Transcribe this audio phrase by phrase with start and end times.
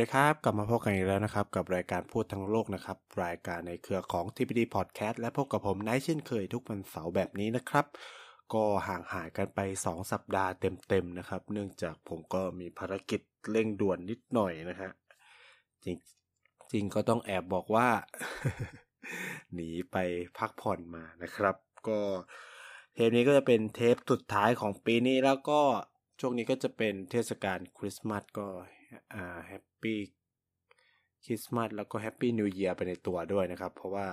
[0.00, 7.86] วัสดีครับ กลับมาพบกันอีกแล้วนะครับ กับรายการพูดทั้งโลกนะครับ รายการในเครือของ TPD Podcast และพบกับผมไนท์เช่นเคยทุกวันเสาร์แบบนี้นะครับ
[8.52, 14.90] ก็ห่างหายกันไป 2 สัปดาห์เต็มๆนะครับ เนื่องจากผมก็มีภารกิจเร่งด่วนนิดหน่อยนะฮะ
[15.84, 15.96] จริง
[16.72, 17.88] จริงก็ต้องแอบบอกว่า
[19.54, 19.96] หนีไป
[20.38, 21.56] พักผ่อนมานะครับ
[21.88, 21.98] ก็
[22.94, 25.60] เทปนี้ก็จะเป็นเทปสุดท้ายของปีนี้แล้วก็
[26.20, 28.46] ช่วงนี้ก็จะเป็นเทศกาลคริสต์มาสก็
[29.16, 34.06] อ่า Happy Christmas แล้วก็ Happy New Year ไปในตัวด้วยนะครับ เพราะว่า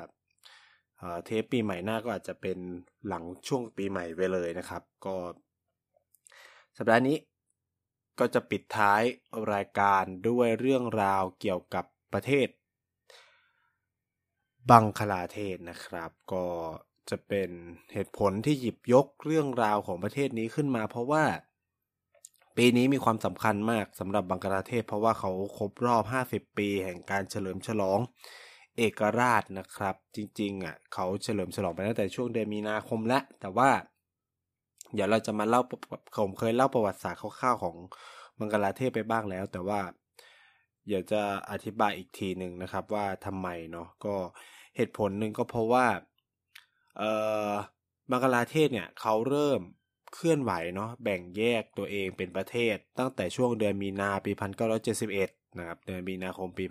[1.25, 2.57] เทปปีใหม่หน้าก็อาจจะเป็น
[3.07, 5.15] หลังช่วงปีใหม่ไปเลยนะครับ ก็
[6.77, 7.17] สัปดาห์นี้
[8.19, 9.01] ก็จะปิดท้าย
[9.53, 12.47] รายการด้วยเรื่องราวเกี่ยวกับประเทศ
[14.69, 16.45] บังคลาเทศนะครับ ก็
[17.09, 17.49] จะเป็น
[17.93, 21.23] เหตุผลที่หยิบยกเรื่องราวของประเทศนี้ขึ้นมา เพราะว่า
[22.57, 27.99] ปีนี้มีความสำคัญมากสำหรับบังกลาเทศ เพราะว่าเขาครบรอบ 50 ปีแห่งการเฉลิมฉลอง
[28.77, 33.69] เอกราชนะครับ จริงๆอะเขาเฉลิมฉลองไปตั้งแต่ช่วงเดือนมีนาคมแล้วแต่ว่า
[34.93, 35.61] เดี๋ยวเราจะมาเล่า
[36.15, 37.75] ผมเคยเล่าประวัติศาสตร์คร่าวๆของ
[38.39, 39.79] บังกลาเทศไปบ้างแล้ว แต่ว่า
[40.89, 44.15] อยากจะอธิบายอีกทีหนึ่งนะครับ ว่าทำไมเนาะก็
[44.75, 45.87] เหตุผลหนึ่งก็เพราะว่า
[46.97, 47.03] เอ
[47.49, 47.51] อ
[48.11, 49.61] บังกลาเทศเนี่ยเขาเริ่ม
[50.13, 54.31] เคลื่อนไหวเนาะแบ่งแยกตัวเองเป็นประเทศ ตั้งแต่ช่วงเดือนมีนาปี
[54.95, 56.65] 1971 นะครับเดือนมีนาคมปี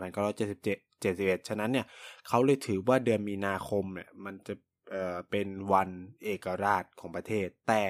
[0.48, 1.86] 1977 71 ฉะนั้นเนี่ย
[2.28, 4.54] เขาเลยถือว่าเดือนมีนาคมเนี่ยมันจะ
[4.90, 5.88] เอ่อเป็นวัน
[6.24, 7.84] เอกราชของประเทศ แต่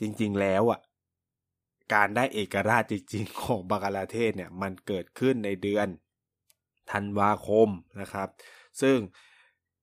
[0.00, 0.80] จริงๆแล้วอะ
[1.94, 5.88] การได้เอกราชจริงๆของบังกลาเทศเนี่ยมันเกิดขึ้นในเดือน
[6.92, 7.68] ธันวาคม
[8.00, 8.28] นะครับ
[8.80, 8.96] ซึ่ง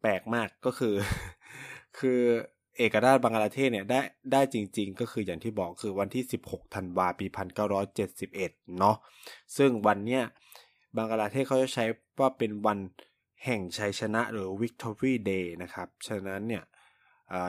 [0.01, 0.95] แปลกมากก็คือ
[1.99, 2.21] คือ
[2.77, 4.01] เอกราชบังกลาเทศเนี่ยได้
[4.31, 7.25] ได้จริง ๆ ก็คืออย่างที่บอกคือวันที่ 16ธันวาปี
[8.01, 8.97] 1971 เนาะ
[9.57, 10.23] ซึ่งวันเนี้ย
[10.95, 11.85] บังกลาเทศเขาจะใช้
[12.19, 12.79] ว่าเป็นวัน
[13.45, 16.63] แห่งชัยชนะหรือ Victory Day นะครับ ฉะนั้นเนี่ย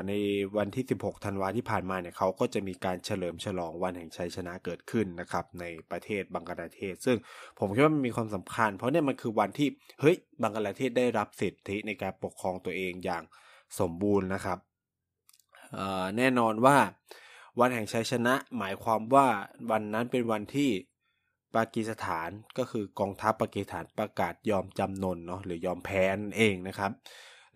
[0.08, 0.12] ใน
[0.56, 7.16] วันที่ 16 ธันวาที่ผ่านมาเนี่ยเขาก็จะมีการเฉลิมฉลองวันแห่งชัยชนะเกิดขึ้นนะครับในประเทศบังกลาเทศ ซึ่ง
[7.58, 9.68] ผมคิดว่ามันมีความสำคัญ เพราะเนี่ยมันคือวันที่
[10.00, 13.22] เฮ้ยบังกลาเทศได้รับสิทธิในการปกครองตัวเองอย่าง
[13.80, 14.58] สมบูรณ์นะครับ
[16.16, 16.78] แน่นอนว่า
[17.60, 19.28] วันแห่งชัยชนะหมายความว่า
[19.70, 20.70] วันนั้นเป็นวันที่
[21.56, 26.92] ปากีสถานก็คือกองทัพปากีสถานประกาศยอมจำนนเนาะหรือยอมแพ้นั่นเองนะครับ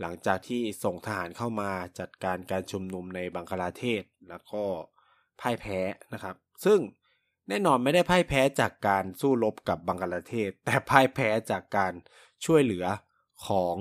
[0.00, 4.62] หลังจากที่ส่งทหารเข้ามาจัดการการชุมนุมในบังคลาเทศแล้วก็
[5.40, 5.78] พ่ายแพ้
[6.12, 6.78] นะครับ ซึ่ง
[7.48, 11.92] แน่นอนไม่ได้พ่ายแพ้จากการสู้รบกับบังคลาเทศ แต่พ่ายแพ้จากการ
[12.44, 12.86] ช่วยเหลือ
[13.46, 13.74] ของ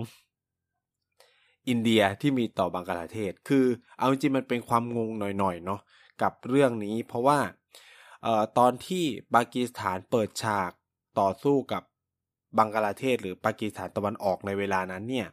[1.69, 3.65] อินเดียที่มีต่อบังกลาเทศ คือ
[3.97, 5.81] เอาจริงมันเป็นความงงหน่อยๆเนาะ
[6.21, 7.39] กับเรื่องนี้ เพราะว่า
[8.25, 9.03] ออตอนที่
[9.35, 10.71] ปากีสถานเปิดฉาก
[11.19, 11.83] ต่อสู้กับ
[12.57, 15.27] บังกลาเทศ หรือปากีสถานตะวันออกในเวลานั้นเนี่ย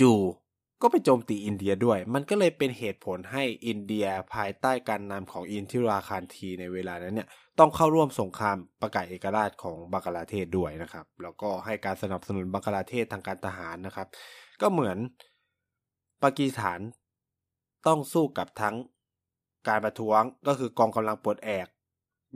[0.00, 0.39] จู่ๆ
[0.82, 14.08] ก็ไปโจมตีอินเดียด้วย มันก็เลยเป็นเหตุผลให้อินเดียภายใต้การนำของอินทิราคารทีในเวลานั้นเนี่ยต้องเข้าร่วมสงครามประกาศเอกราชของบังกลาเทศด้วยนะครับ แล้วก็ให้การสนับสนุนบังกลาเทศทางการทหารนะครับ
[14.60, 14.98] ก็เหมือน
[16.22, 16.80] ปากีสถาน
[17.86, 18.76] ต้องสู้กับทั้ง
[19.68, 21.66] การประท้วงก็คือกองกำลังปลดแอก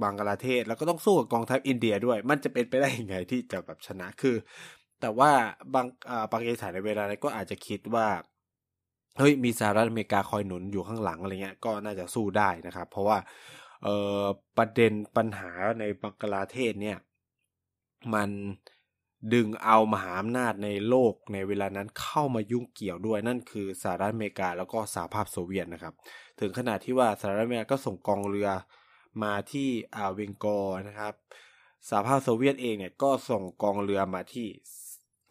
[0.03, 4.37] บังกลาเทศ แล้วก็ต้องสู้กับกองทัพอินเดียด้วย มันจะเป็นไปได้ยังไงที่จะแบบชนะคือ
[5.00, 5.31] แต่ว่า
[5.75, 5.87] บาง
[6.33, 8.06] ปากีสถานในเวลานั้นก็อาจจะคิดว่า
[9.19, 13.19] เฮ้ยมีสหรัฐอเมริกาคอยหนุนอยู่ข้างหลังอะไรเงี้ยก็น่าจะสู้ได้นะครับ เพราะว่า
[13.83, 13.89] เอ
[14.19, 14.22] อ
[14.57, 15.51] ประเด็นปัญหา
[15.81, 16.99] ในบังกลาเทศเนี่ย
[18.15, 18.31] มัน
[19.34, 25.95] ดึงเอามหาอำนาจในโลกในเวลานั้นเข้ามายุ่งเกี่ยวด้วยนั่นคือสหรัฐอเมริกาแล้วก็สหภาพโซเวียตนะครับ
[26.41, 28.51] ถึงขนาดที่ว่าสหรัฐอเมริกาก็ส่งกองเรือ
[29.22, 30.59] มาที่อ่าวเวงกอ
[30.89, 31.15] นะครับ
[31.89, 34.47] สหภาพโซเวียตเองเนี่ยก็ส่งกองเรือมาที่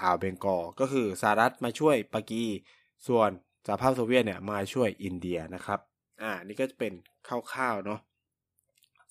[0.01, 2.43] อ่าวเบงกอก็คือสหรัฐมาช่วยปากี
[3.07, 3.29] ส่วน
[3.65, 5.79] สหภาพโซเวียตเนี่ยมาช่วยอินเดียนะครับ
[6.21, 6.93] อ่า นี่ก็จะเป็น
[7.27, 7.99] คร่าวๆเนาะ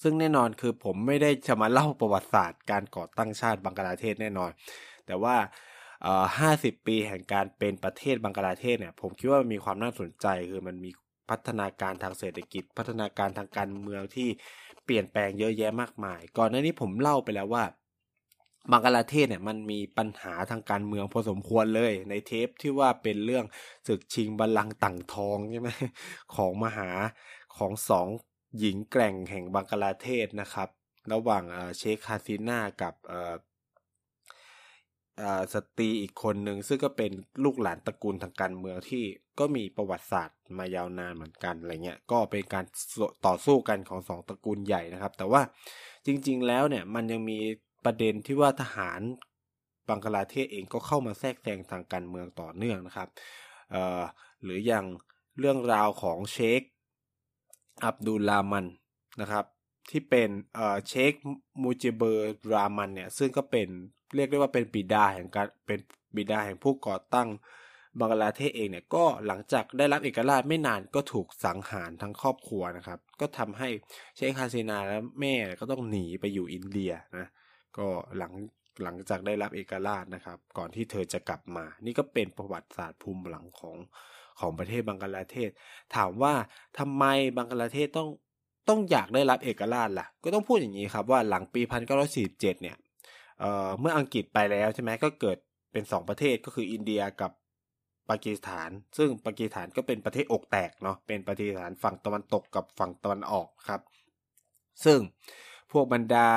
[0.02, 4.50] ซึ่งแน่นอนคือผมไม่ได้จะมาเล่าประวัติศาสตร์การก่อตั้งชาติบังกลาเทศแน่นอน
[5.06, 5.36] แต่ว่า
[6.38, 10.90] ห้าสิบปีแห่งการเป็นประเทศบังกลาเทศเนี่ย ผมคิดว่ามีความน่าสนใจคือมันมี
[11.30, 14.28] พัฒนาการทางเศรษฐกิจ พัฒนาการทางการเมืองที่
[14.84, 17.64] เปลี่ยนแปลงเยอะแยะมากมาย ก่อนหน้านี้ผมเล่าไปแล้วว่า
[18.70, 23.44] บังกลาเทศเนี่ยมันมีปัญหาทางการเมืองพอสมควรเลยในเทปที่ว่าเป็นเรื่อง
[23.86, 25.70] ศึกชิงบัลลังก์ต่างทองใช่ไหม
[26.34, 26.90] ของมหา
[27.56, 28.08] ของสอง
[28.58, 30.68] หญิงแกร่งแห่งบังกลาเทศนะครับ
[31.12, 31.44] ระหว่าง
[31.78, 32.94] เชคฮาซีน่ากับ
[35.54, 37.10] สตรีอีกคนหนึ่งซึ่งก็เป็น
[37.44, 39.04] ลูกหลานตระกูลทางการเมืองที่
[39.38, 42.64] ก็มีประวัติศาสตร์มายาวนานเหมือนกันอะไรเงี้ยก็เป็นการ
[43.26, 45.42] ต่อสู้กันของสองตระกูลใหญ่นะครับ แต่ว่า
[46.06, 47.38] จริง ๆ แล้วเนี่ยมันยังมี
[47.84, 49.00] ประเด็นที่ว่าทหาร
[49.88, 53.08] บังกลาเทศเองก็เข้ามาแทรกแซงทางการเมืองต่อเนื่องนะครับ
[54.42, 54.84] หรืออย่าง
[55.38, 56.60] เรื่องราวของเชค
[57.84, 58.66] อับดุลลามัน
[59.20, 59.44] นะครับ
[59.90, 60.28] ที่เป็น
[60.88, 61.12] เชค
[61.62, 63.68] มูจิเบอร์รามันเนี่ยซึ่งก็เป็น
[64.14, 65.78] เรียกได้ว่าเป็นบิดาแห่งการเป็น
[66.16, 67.28] บิดาแห่งผู้ก่อตั้ง
[67.98, 73.68] บังกลาเทศเองเนี่ยก็หลังจากได้รับเอกราชไม่นานก็ถูกสังหารทั้งครอบครัวนะครับ ก็ทำให้
[74.16, 77.26] เชคฮาซีนาและแม่ก็ต้องหนีไปอยู่อินเดียนะ
[77.78, 77.88] ก็
[78.18, 78.32] หลัง
[78.82, 83.76] หลังจากได้รับเอกราชนะครับ ก่อนที่เธอจะกลับมา นี่ก็เป็นประวัติศาสตร์ภูมิหลังของ
[84.40, 85.50] ของประเทศบังกลาเทศ
[85.96, 86.34] ถามว่า
[86.78, 87.04] ทำไม
[87.36, 88.08] บังกลาเทศต้อง
[88.68, 91.60] ต้องอยากได้รับเอกราชล่ะ ก็ต้องพูดอย่างนี้ครับว่าหลังปี
[92.06, 92.76] 1947 เนี่ย
[93.38, 95.38] เเมื่ออังกฤษไปแล้วใช่ไหมก็เกิด
[95.72, 97.32] เป็นสองประเทศก็คืออินเดียกับ
[98.10, 103.80] ปากีสถาน ซึ่งปากีสถานก็เป็นประเทศอกแตกเนาะเป็นปากีสถานฝั่งตะวันตกกับฝั่งตะวันออกครับ
[104.84, 104.98] ซึ่ง
[105.72, 106.28] พวกบรรดา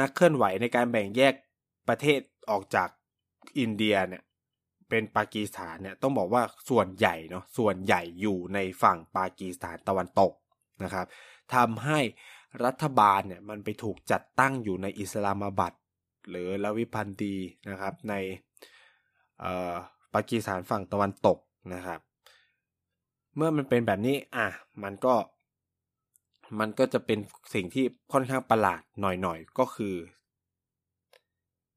[0.00, 1.34] นักเคลื่อนไหวในการแบ่งแยก
[1.88, 2.20] ประเทศ
[2.50, 2.88] ออกจาก
[3.58, 4.22] อินเดียเนี่ย
[4.88, 10.32] เป็นปากีสถานเนี่ยต้องบอกว่าส่วนใหญ่เนาะส่วนใหญ่อยู่ในฝั่งปากีสถานตะวันตก
[10.84, 11.06] นะครับ
[11.54, 12.00] ทำให้
[12.64, 15.72] รัฐบาลเนี่ยมันไปถูกจัดตั้งอยู่ในอิสลามบัด
[16.30, 17.34] หรือลาวิพันตี
[17.70, 18.14] นะครับใน
[20.14, 21.38] ปากีสถานฝั่งตะวันตก
[21.74, 22.00] นะครับ
[23.36, 24.46] เมื่อมันเป็นแบบนี้อะ
[24.82, 25.14] มันก็
[26.60, 27.18] มันก็จะเป็น
[27.54, 29.94] สิ่งที่ค่อนข้างประหลาดหน่อยๆ ก็คือ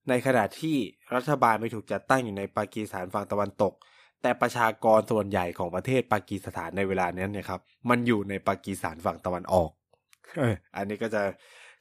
[0.09, 0.77] ในขณะที่
[1.15, 3.73] รัฐบาลไม่ถูกจัดตั้งอยู่ในปากีสถานฝั่งตะวันตก
[4.21, 9.69] แต่ประชากรส่วนใหญ่ของประเทศปากีสถานในเวลานี้เนี่ยครับ มันอยู่ในปากีสถานฝั่งตะวันออก
[10.75, 11.21] อันนี้ก็จะ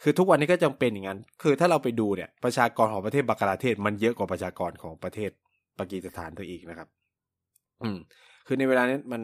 [0.02, 5.30] คือทุกวันนี้ก็จำเป็นอย่างนั้น คือถ้าเราไปดูเนี่ยประชากรของประเทศบังกลาเทศ มันเยอะกว่าประชากรของประเทศ
[5.78, 6.88] ปากีสถานตัวอีกนะครับ
[7.82, 7.98] อืม
[8.46, 9.22] คือในเวลานี้มัน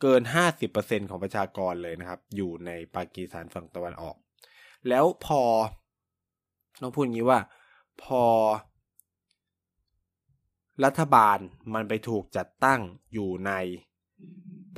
[0.00, 4.16] เกินห้าสิบเปอร์เซ็นของประชากรเลยนะครับ อยู่ในปากีสถานฝั่งตะวันออก
[4.88, 5.42] แล้วพอ
[6.80, 7.40] ต้องพูดงี้ว่า
[8.02, 8.24] พอ
[10.84, 11.38] รัฐบาล
[11.74, 12.80] มันไปถูกจัดตั้ง
[13.12, 13.52] อยู่ใน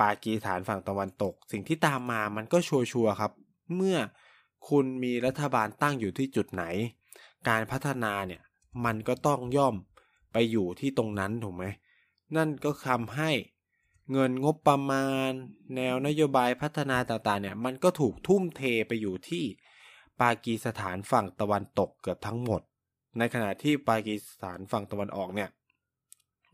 [0.01, 3.31] ปากีสถานฝั่งตะวันตก สิ่งที่ตามมามันก็ชัวร์ครับ
[3.75, 3.97] เมื่อ
[4.69, 6.63] คุณมีรัฐบาลตั้งอยู่ที่จุดไหน
[7.49, 8.41] การพัฒนาเนี่ย
[8.85, 9.75] มันก็ต้องย่อม
[10.33, 11.65] ไปอยู่ที่ตรงนั้นถูกไหม
[12.35, 13.31] นั่นก็ทำให้
[14.11, 15.31] เงินงบประมาณ
[15.75, 19.43] แนวนโยบายพัฒนาต่างๆเนี่ยมันก็ถูกทุ่มเทไปอยู่ที่
[20.21, 22.61] ปากีสถานฝั่งตะวันตกเกือบทั้งหมด
[23.17, 25.49] ในขณะที่ปากีสถานฝั่งตะวันออกเนี่ย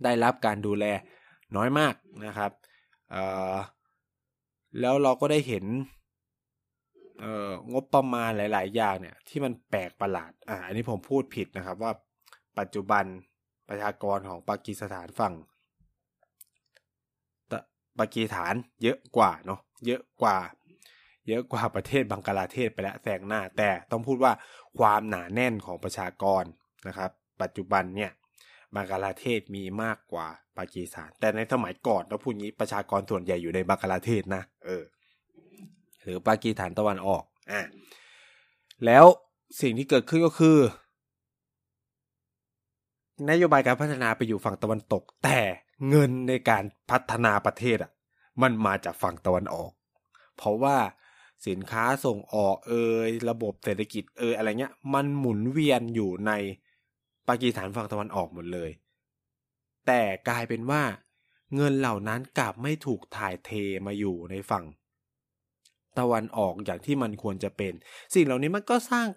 [0.03, 0.85] ได้รับการดูแล
[1.55, 1.93] น้อยมาก
[2.25, 2.51] นะครับ
[4.79, 5.65] แล้วเราก็ได้เห็น
[7.73, 11.91] งบประมาณหลาย ๆ อย่างเนี่ยที่มันแปลกประหลาดอ่าอันนี้ผมพูดผิดนะครับว่า
[12.59, 13.03] ปัจจุบัน
[13.69, 15.33] ประชากรของปากีสถานฝั่ง
[17.99, 18.53] ปากีสถาน
[18.83, 20.37] เยอะกว่าเนาะเยอะกว่า
[21.27, 24.33] เยอะกว่าประเทศบังกลาเทศไปแล้วแซงหน้า แต่ต้องพูดว่า
[24.79, 26.43] ความหนาแน่นของประชากร
[26.87, 27.09] นะครับ
[27.41, 28.11] ปัจจุบันเนี่ย
[28.75, 30.27] บังกลาเทศมีมากกว่า
[30.57, 34.83] ปากีสถาน แต่ในสมัยก่อนเราพูดงี้ประชากรส่วนใหญ่อยู่ในบังกลาเทศนะเออ
[36.03, 37.61] หรือปากีสถานตะวันออกอะ
[38.85, 39.05] แล้ว
[39.61, 40.57] สิ่งที่เกิดขึ้นก็คือ
[43.29, 45.39] นโยบายการพัฒนาไปอยู่ฝั่งตะวันตก แต่
[45.89, 47.91] เงินในการพัฒนาประเทศอะ
[48.41, 49.71] มันมาจากฝั่งตะวันออก
[50.37, 50.77] เพราะว่า
[51.47, 52.73] สินค้าส่งออกเอ
[53.07, 56.31] ยระบบเศรษฐกิจเอยอะไรเงี้ย มันหมุนเวียนอยู่ใน
[57.27, 58.69] ปากีสถานฝั่งตะวันออกหมดเลย
[59.87, 60.83] แต่กลายเป็นว่า
[61.55, 63.51] เงินเหล่านั้นกลับไม่ถูกถ่ายเท
[63.85, 64.65] มาอยู่ในฝั่ง
[65.99, 67.73] ตะวันออกอย่างที่มันควรจะเป็น
[68.13, 69.07] สิ่งเหล่านี้มันก็สร้าง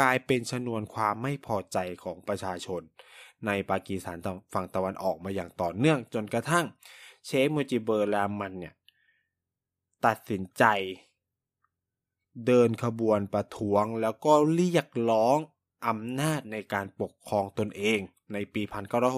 [0.00, 2.82] กลายเป็นชนวนความไม่พอใจของประชาชน
[3.46, 4.18] ในปากีสถาน
[4.54, 6.66] ฝั่งตะวันออกมาอย่างต่อเนื่องจนกระทั่ง
[7.26, 8.74] เชคมูจิเบอร์รามันเนี่ย
[10.06, 10.64] ตัดสินใจ
[12.46, 15.38] เดินขบวนประท้วงแล้วก็เรียกร้อง
[15.88, 18.00] อำนาจในการปกครองตนเอง
[18.32, 18.62] ในปี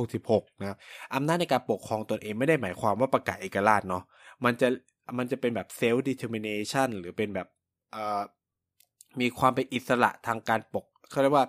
[0.02, 0.78] 1966 นะครับ
[1.14, 4.04] อำนาจในการปกครองตนเองไม่ได้หมายความว่าประกาศเอกราชเนาะ
[4.44, 4.68] มันจะ
[5.18, 7.48] มันจะเป็นแบบ self determination หรือเป็นแบบ
[9.20, 11.46] มีความเป็นอิสระทางการปกเขาเรียกว่า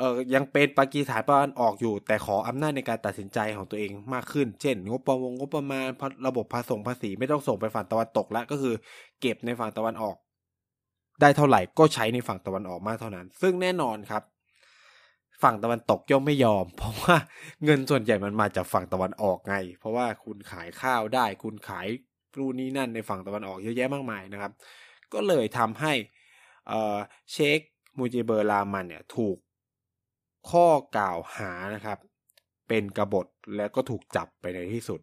[0.00, 5.86] เออยังเป็นปากีสถานตะวันออกอยู่ แต่ขออำนาจในการตัดสินใจของตัวเองมากขึ้น เช่น งบประมงงบประมาณ
[6.26, 8.74] ระบบภาษีภาษีไม่ต้องส่งไปฝั่งตะวันตกแล้วก็คือ
[9.20, 10.16] เก็บในฝั่งตะวันออก
[11.20, 14.22] ได้เท่าไหร่ก็ใช้ในฝั่งตะวันออกมากเท่านั้น ซึ่งแน่นอนครับ
[15.42, 17.16] ฝั่งตะวันตกย่อมไม่ยอม เพราะว่า
[17.64, 21.86] เงินส่วนใหญ่มันมาจากฝั่งตะวันออกไง เพราะว่าคุณขายข้าวได้ คุณขาย
[22.38, 24.52] รูนี้นั่นในฝั่งตะวันออกเยอะแยะมากมายนะครับ
[25.12, 25.92] ก็เลยทำให้
[27.32, 27.60] เชค
[27.98, 29.36] มูจิเบอร์ลามันเนี่ยถูก
[30.50, 30.66] ข้อ
[30.96, 31.98] กล่าวหานะครับ
[32.68, 35.00] เป็นกบฏแล้วก็ถูกจับไปในที่สุด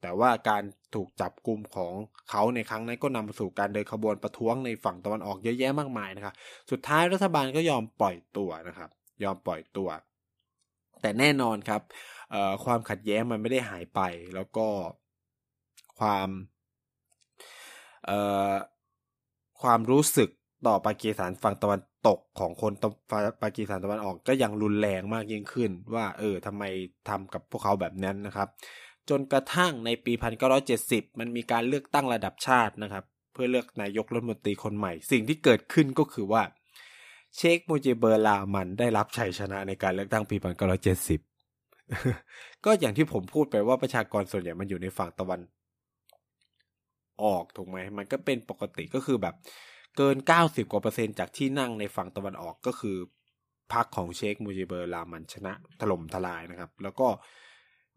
[0.00, 0.62] แต่ว่าการ
[0.94, 1.92] ถูกจับกลุ่มของ
[2.30, 6.34] เขาในครั้งนั้นก็นำมาสู่การเดินขบวนประท้วงในฝั่งตะวันออกเยอะแยะมากมายนะครับ
[6.70, 8.90] สุดท้ายรัฐบาลก็ยอมปล่อยตัวนะครับ
[9.24, 9.88] ยอมปล่อยตัว
[11.00, 11.82] แต่แน่นอนครับ
[12.64, 14.00] ความขัดแย้งมันไม่ได้หายไป
[14.34, 14.66] แล้วก็
[15.98, 16.28] ความ
[19.62, 20.30] ความรู้สึก
[20.66, 22.72] ต่อปากีสถานฝั่งตะวันตกของคน
[23.42, 26.62] ปากีสถานตะวันออกก็ยังรุนแรงมากยิ่งขึ้น ว่าเออทำไม
[27.08, 28.48] ทำกับพวกเขาแบบนั้นนะครับ
[29.08, 30.12] จนกระทั่งในปี
[30.66, 36.42] 1970 มันมีการเลือกตั้งระดับชาตินะครับ เพื่อเลือกนายกรัฐมนตรีคนใหม่ สิ่งที่เกิดขึ้นก็คือว่า
[37.36, 40.36] เชคมูจิเบอร์ลามันได้รับชัยชนะในการเลือกตั้งปี
[41.50, 45.40] 1970 ก็อย่างที่ผมพูดไปว่าประชากรส่วนใหญ่มันอยู่ในฝั่งตะวัน
[47.22, 49.34] ออกถูกไหมมันก็เป็นปกติก็คือแบบ
[49.96, 52.96] เกิน 90 กว่าเปอร์เซ็นต์จากที่นั่งในฝั่งตะวันออกก็คือ
[53.72, 57.06] พรรคของเชคมูจิเบอร์ลามันชนะถล่มทลายนะครับ แล้วก็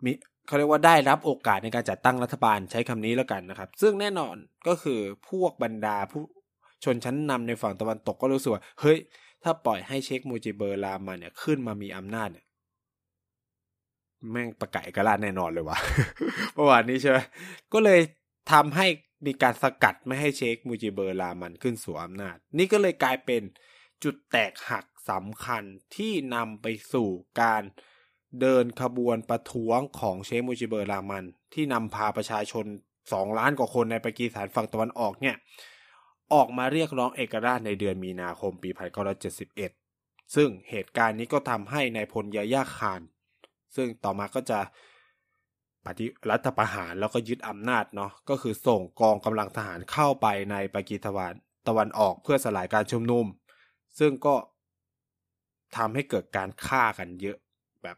[0.04, 0.12] มี
[0.48, 4.36] เขาเรียกว่าได้รับโอกาสในการจัดตั้งรัฐบาลใช้คำนี้แล้วกันนะครับ ซึ่งแน่นอน
[4.68, 5.00] ก็คือ
[5.30, 6.24] พวกบรรดาผู้
[6.84, 8.98] ชนชั้นนำในฝั่งตะวันตกก็รู้สึกว่า เฮ้ย
[9.44, 12.46] ถ้าปล่อยให้เชคมูจิเบอร์ลามันเนี่ยขึ้นมามีอำนาจเนี่ย
[14.32, 15.78] แม่งประกาศเอกราแน่นอนเลยวะ
[16.54, 17.18] เมื่อวานนี้ใช่ไหม
[17.74, 18.00] ก็เลย
[18.52, 18.88] ทำให้
[19.26, 23.42] มีการสกัดไม่ให้เชคมูจิเบอร์ลามันขึ้นสู่อำนาจ นี่ก็เลยกลายเป็น
[24.04, 25.64] จุดแตกหักสำคัญ
[25.96, 27.10] ที่นำไปสู่
[27.42, 27.64] การ
[28.42, 32.66] เดินขบวนประท้วงของเชคมูจิเบอร์ลามัน ที่นำพาประชาชน
[33.14, 35.36] สองล้านกว่าคนในปากีสถานฝั่งตะวันออกเนี่ย
[36.34, 38.70] ออกมาเรียกร้องเอกราชในเดือนมีนาคมปี
[39.34, 43.02] 1971 ซึ่งเหตุการณ์นี้ก็ทำให้ในพลยายาคาร
[43.76, 44.60] ซึ่งต่อมาก็จะ
[45.86, 51.34] ปฏิรัฐประหารแล้วก็ยึดอำนาจเนาะก็คือส่งกองกำลังทหารเข้าไปในปากีสถาน
[51.68, 53.26] ตะวันออกเพื่อสลายการชุมนุม
[54.00, 54.36] ซึ่งก็
[55.78, 57.38] ทำให้เกิดการฆ่ากันเยอะ
[57.84, 57.98] แบบ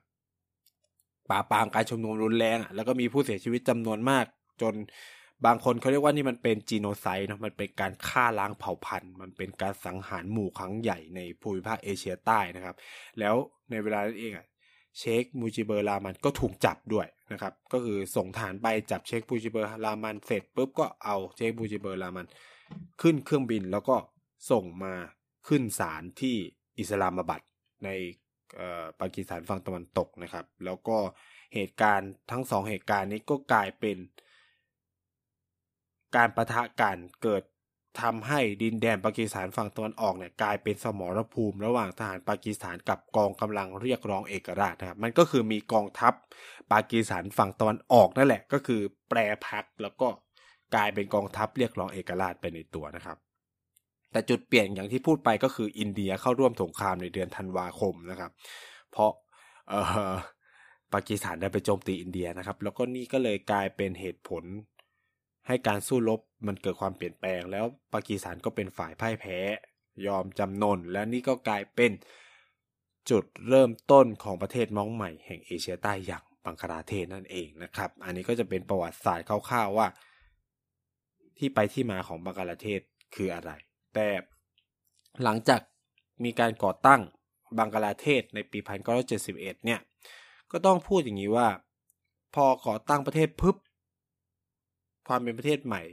[1.29, 4.25] ปราปามการชุมนุมรุนแรงอะแล้วก็มีผู้เสียชีวิตจำนวนมาก
[4.61, 4.73] จน
[5.45, 12.75] บางคนเขาเรียกว่านี่มันเป็นจีโนไซด์นะมันเป็นการฆ่าล้างเผ่าพันธุ์ มันเป็นการสังหารหมู่ครั้งใหญ่ในภูมิภาคเอเชียใต้นะครับ
[13.19, 13.35] แล้ว
[13.71, 14.45] ในเวลานั้นเองอะ
[14.99, 22.25] เชคมูจิเบอร์ลามันก็ถูกจับด้วยนะครับ ก็คือส่งฐานไปจับเชคมูจิเบอร์ลามันเสร็จปุ๊บก็เอาเชคมูจิเบอร์ลามัน
[23.01, 23.95] ขึ้นเครื่องบินแล้วก็
[24.51, 24.93] ส่งมา
[25.47, 26.35] ขึ้นศาลที่
[26.79, 27.41] อิสลามบัด
[27.85, 27.89] ใน
[28.99, 30.97] ปากีสถานฝั่งตะวันตกนะครับ แล้วก็
[31.55, 33.97] เหตุการณ์ทั้งสองเหตุการณ์นี้ก็กลายเป็น
[36.15, 37.43] การประทะกันเกิด
[38.01, 46.13] ทำให้ดินแดนปากีสถานฝั่งตะวันออกเนี่ยกลายเป็นสมรภูมิระหว่างทหารปากีสถานกับกองกำลังเรียกร้องเอกราชนะครับมันก็คือมีกองทัพ
[46.71, 50.07] ปากีสถานฝั่งตะวันออกนั่นแหละ ก็คือแปรพักแล้วก็
[50.75, 53.17] กลายเป็นกองทัพเรียกร้องเอกราชไปในตัวนะครับ
[54.11, 58.31] แต่จุดเปลี่ยนอย่างที่พูดไปก็คืออินเดียเข้าร่วมสงครามในเดือนธันวาคมนะครับ
[58.91, 59.11] เพราะ
[59.69, 59.73] เอ
[60.11, 60.13] อ
[60.93, 64.43] ปากีสถานได้ไปโจมตีอินเดียนะครับ แล้วก็นี่ก็เลยกลายเป็นเหตุผล
[65.47, 69.37] ให้การสู้รบ มันเกิดความเปลี่ยนแปลงแล้วปากีสถานก็เป็นฝ่ายพ่ายแพ้
[70.07, 71.91] ยอมจำนน และนี่ก็กลายเป็น
[73.09, 79.87] จุดเริ่มต้นของประเทศน้องใหม่แห่งเอเชียใต้อย่างบังคลาเทศนั่นเองนะครับ อันนี้ก็จะเป็นประวัติศาสตร์คร่าวๆว่า
[81.37, 82.81] ที่ไปที่มาของบังคลาเทศ
[83.15, 83.51] คืออะไร
[83.93, 84.07] แต่
[85.23, 85.61] หลังจาก
[86.23, 87.01] มีการก่อตั้ง
[87.57, 88.59] บังคลาเทศในปี
[89.11, 89.79] 1971 เนี่ย
[90.51, 91.47] ก็ต้องพูดอย่างนี้ว่า
[92.35, 93.55] พอก่อตั้งประเทศปุ๊บ
[95.07, 95.83] ความเป็นประเทศใหม่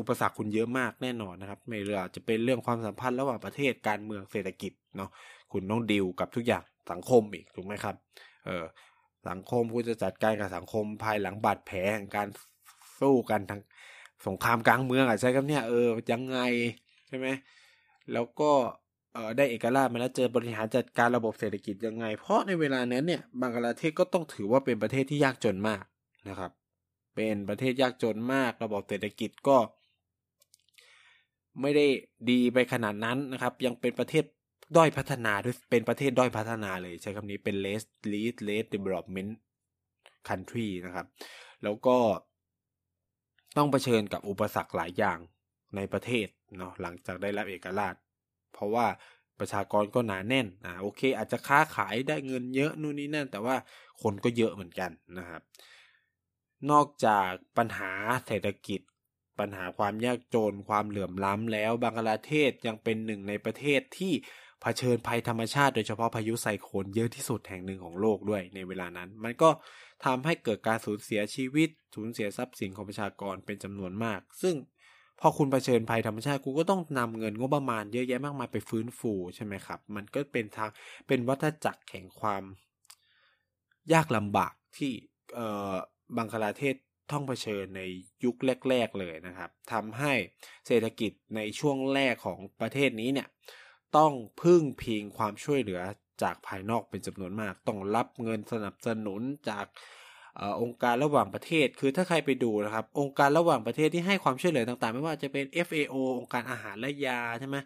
[0.00, 5.10] อุปสรรคคุณเยอะมากแน่นอนนะครับ ไม่เรือจะเป็นเรื่องความสัมพันธ์ระหว่างประเทศการเมืองเศรษฐกิจเนาะ
[5.52, 7.94] คุณต้องดิวกับทุกอย่างสังคมอีกถูกไหมครับ
[8.46, 8.64] เออ
[9.28, 12.28] สังคมคุณจะจัดการกับสังคมภายหลังบาดแผลแห่งการ
[13.00, 13.60] สู้กันทาง
[14.26, 16.38] สงครามกลางเมืองอะใช่ครับเนี่ยเออยังไง
[17.08, 17.26] ใช่ไหม
[18.12, 18.50] แล้วก็
[19.14, 25.84] เออได้เอกราชมาแล้วเจอบริหารจัดการระบบเศรษฐกิจยังไง เพราะในเวลานั้นเนี่ยบังกลาเทศก็ต้องถือว่าเป็นประเทศที่ยากจนมาก
[26.28, 26.50] นะครับ
[27.14, 29.56] เป็นประเทศยากจนมาก ระบบเศรษฐกิจก็
[31.60, 31.86] ไม่ได้
[32.30, 34.24] ดีไปขนาดนั้นนะครับ ยังเป็นประเทศ
[34.76, 37.82] ด้อยพัฒนาด้วยเป็นประเทศด้อยพัฒนาเลยใช้คำนี้เป็น less
[38.12, 39.32] least less development
[40.28, 41.06] country นะครับ
[41.62, 41.98] แล้วก็
[43.56, 45.18] ต้องเผชิญกับอุปสรรคหลายอย่าง
[45.76, 47.94] ในประเทศเนาะหลังจากได้รับเอกราช
[48.52, 48.86] เพราะว่า
[49.38, 53.56] ประชากรก็หนาแน่นอ่าโอเค อาจจะค้าขายได้เงินเยอะนู่นนี่นั่น แต่ว่า
[54.02, 55.42] คนก็เยอะเหมือนกันนะครับ
[56.70, 57.92] นอกจากปัญหา
[58.26, 58.80] เศรษฐกิจ
[59.38, 64.12] ปัญหาความยากจนความเหลื่อมล้ำแล้ว บังกลาเทศยังเป็นหนึ่งในประเทศที่
[64.60, 69.50] เผชิญภัยธรรมชาติโดยเฉพาะพายุไซโคลนเยอะที่สุดแห่งหนึ่งของโลกด้วยในเวลานั้น มันก็
[70.04, 74.54] ทำให้เกิดการสูญเสียชีวิต สูญเสียทรัพย์สินของประชากรเป็นจำนวนมาก ซึ่ง
[75.20, 80.70] พอคุณเผชิญภัยธรรมชาติคุณก็ต้องนำเงินงบประมาณเยอะแยะมากมายไปฟื้นฟูใช่ไหมครับ มันก็เป็นทาง
[81.06, 82.42] เป็นวัฏจักรแห่งความ
[83.92, 84.92] ยากลำบากที่
[85.34, 85.74] เอ่อ
[86.16, 86.76] บังคลาเทศ
[87.12, 87.82] ต้องเผชิญใน
[88.24, 88.36] ยุค
[88.68, 90.12] แรก ๆ เลยนะครับทำให้
[90.66, 93.28] เศรษฐกิจในช่วงแรกของประเทศนี้เนี่ย
[93.96, 95.80] ต้องพึ่งพิงความช่วยเหลือ
[96.22, 99.66] จากภายนอกเป็นจำนวนมาก ต้องรับเงินสนับสนุนจาก
[100.40, 107.56] อองค์การระหว่างประเทศ คือถ้าใครไปดูนะครับ องค์การระหว่างประเทศที่ให้ความช่วยเหลือต่างๆ ไม่ว่าจะเป็น FAO องค์การอาหารและยาใช่ไหม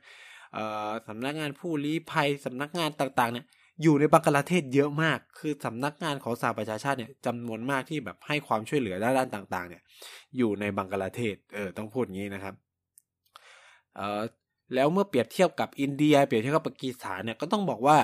[1.08, 3.46] สำนักงานผู้ลี้ภัยสำนักงานต่างๆเนี่ย
[3.82, 9.82] อยู่ในบังกลาเทศเยอะมาก คือสำนักงานของสหประชาชาติเนี่ยจำนวนมากที่แบบให้ความช่วยเหลือด้านต่างๆ เนี่ย
[10.36, 12.54] อยู่ในบังกลาเทศ เออ ต้องพูดอย่างนี้นะครับ
[13.96, 14.22] เออ
[14.74, 17.96] แล้วเมื่อเปรียบเทียบกับอินเดีย เปรียบเทียบกับปากีสถานเนี่ย ก็ต้องบอกว่า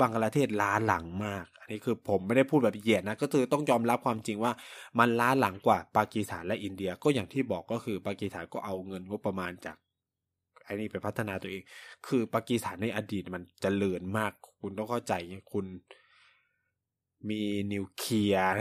[0.00, 4.52] บังกลาเทศล้าหลังมาก อันนี้คือผมไม่ได้พูดแบบเหยียดนะ ก็คือต้องยอมรับความจริงว่า
[4.98, 9.76] มันล้าหลังกว่าปากีสถานและอินเดีย ก็อย่างที่บอกก็คือปากีสถานก็เอาเงินงบประมาณจาก
[10.64, 11.62] ไอ้นี่ไปพัฒนาตัวเอง
[12.06, 15.12] คือปากีสถานในอดีตมันจเจริญมาก คุณต้องเข้าใจ
[15.52, 15.66] คุณ
[17.30, 18.52] มีนิวเคลียร์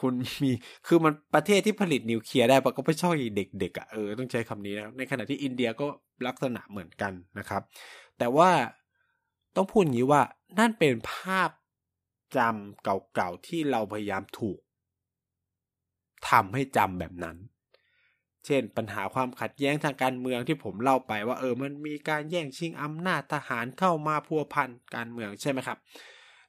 [0.00, 0.12] คุณ
[0.42, 0.50] มี
[0.86, 5.86] คือมันประเทศที่ผลิตนิวเคลียร์ได้ปะก็ไม่ชอบเด็กๆอะเออต้องใช้คำนี้นะในขณะที่อินเดียก็
[6.26, 7.62] ลักษณะเหมือนกันนะครับ
[8.18, 8.50] แต่ว่า
[9.56, 10.22] ต้องพูดอย่างนี้ว่า
[10.58, 11.50] นั่นเป็นภาพ
[12.36, 14.58] จำเก่าๆที่เราพยายามถูก
[16.28, 17.36] ทำให้จำแบบนั้น
[18.46, 25.78] เช่น ปัญหาความขัดแย้งทางการเมืองที่ผมเล่าไปว่าเออมันมีการแย่งชิงอำนาจทหารเข้ามาพัวพันการเมืองใช่ไหมครับ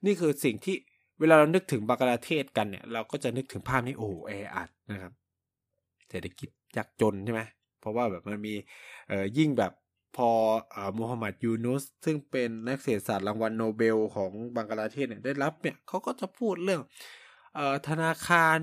[0.06, 0.76] นี่คือสิ่งที่
[1.20, 5.14] เวลาเรานึกถึงบังกลาเทศกันเนี่ยเราก็จะนึกถึงภาพนี้โอ้แออัดนะครับ
[6.10, 7.42] เศรษฐกิจยากจนใช่ไหม
[7.82, 8.54] เพราะว่าแบบมันมี
[9.08, 9.72] เอ่อยิ่งแบบ
[10.18, 10.30] พอ
[10.76, 16.82] อ่ามูฮัมหมัดยูนุส ซึ่งเป็นนักเศรษฐศาสตร์รางวัลโนเบลของบังกลาเทศเนี่ยได้รับเนี่ยเขาก็จะพูดเรื่อง
[17.56, 18.58] เอ่อธนาคาร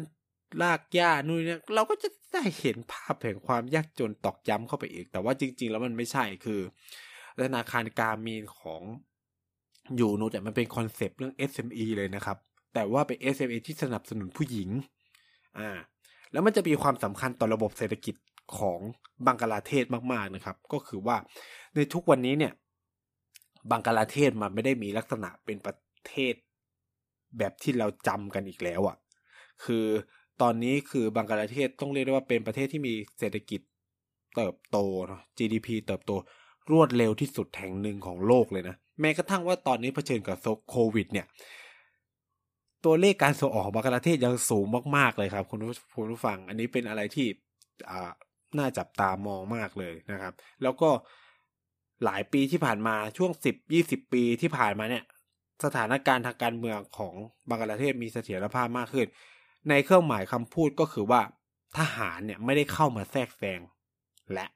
[0.63, 6.61] ลากหญ้านู่นเนี่ยเราก็จะได้เห็นภาพแห่งความยากจนตอกย้ำเข้าไปอีก แต่ว่าจริง ๆ แล้วมันไม่ใช่คือ
[7.41, 8.83] ธนาคารการมีนของ
[9.97, 12.37] อยู่นูแต่มันเป็นคอนเซปต์เรื่อง SME เลยนะครับ
[12.75, 14.69] แต่ว่าเป็น SME ที่สนับสนุนผู้หญิง
[15.59, 15.71] อ่า
[16.33, 18.15] แล้วมันจะมีความสำคัญต่อระบบเศรษฐกิจ
[18.59, 18.81] ของ
[19.27, 21.17] บังกลาเทศมาก ๆนะครับ ก็คือว่า
[21.75, 22.53] ในทุกวันนี้เนี่ย
[23.71, 25.77] บังกลาเทศมันไม่ได้มีลักษณะเป็นประ
[26.09, 26.35] เทศ
[27.39, 28.97] แบบที่เราจำกันอีกแล้วอะ่ะ
[29.65, 29.87] คือ
[30.43, 33.61] ตอนนี้คือบังกลาเทศต้องเรียกได้ว่าเป็นประเทศที่มีเศรษฐกิจ
[34.37, 36.13] เติบโตเนาะ GDP เติบโต
[36.73, 40.39] รวดเร็วที่สุดแห่งหนึ่งของโลกเลยนะ แม้กระทั่งว่าตอนนี้เผชิญกับ
[40.71, 41.27] โควิด เนี่ย
[42.85, 45.61] ตัวเลขการส่งออกของบังกลาเทศยังสูงมาก ๆ เลยครับ คุณ
[46.13, 47.27] ผู้ฟัง อันนี้เป็นอะไรที่
[48.59, 50.91] น่าจับตามองมากเลยนะครับ แล้วก็
[52.05, 55.05] หลายปีที่ผ่านมาช่วงสิบยี่สิบปีที่ผ่านมาเนี่ย
[55.65, 57.15] สถานการณ์ทางการเมืองของ
[57.49, 59.07] บังกลาเทศมีเสถียรภาพมากขึ้น
[59.69, 61.21] ในเครื่องหมายคำพูดก็คือว่า
[61.79, 63.61] ทหารเนี่ยไม่ได้เข้ามาแทรกแซง
[64.33, 64.47] และ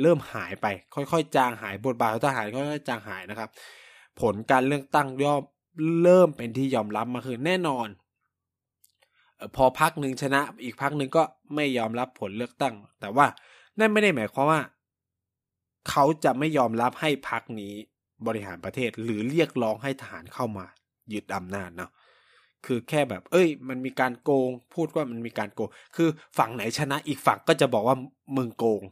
[0.00, 3.50] เริ่มหายไป ค่อยๆ จางหายบทบาทของทหารค่อยๆจางหายนะครับ
[4.20, 5.42] ผลการเลือกตั้งย่อม
[6.02, 7.88] เริ่มเป็นที่ยอมรับมาคือแน่นอน
[9.56, 11.22] พอพักหนึ่งชนะอีกพักหนึ่งก็
[11.54, 13.26] ไม่ยอมรับผลเลือกตั้ง แต่ว่า
[13.78, 14.60] นั่นไม่ได้หมายความว่า
[15.90, 17.74] เขาจะไม่ยอมรับให้พักนี้
[18.26, 20.66] บริหารประเทศหรือเรียกร้องให้ทหารเข้ามา
[21.12, 21.90] ยึดอำนาจเนาะ
[22.66, 27.96] คือแค่แบบ เอ้ย มันมีการโกง พูดว่ามันมีการโกง คือฝั่งไหนชนะอีกฝั่งก็จะบอกว่า
[28.36, 28.82] มึงโกง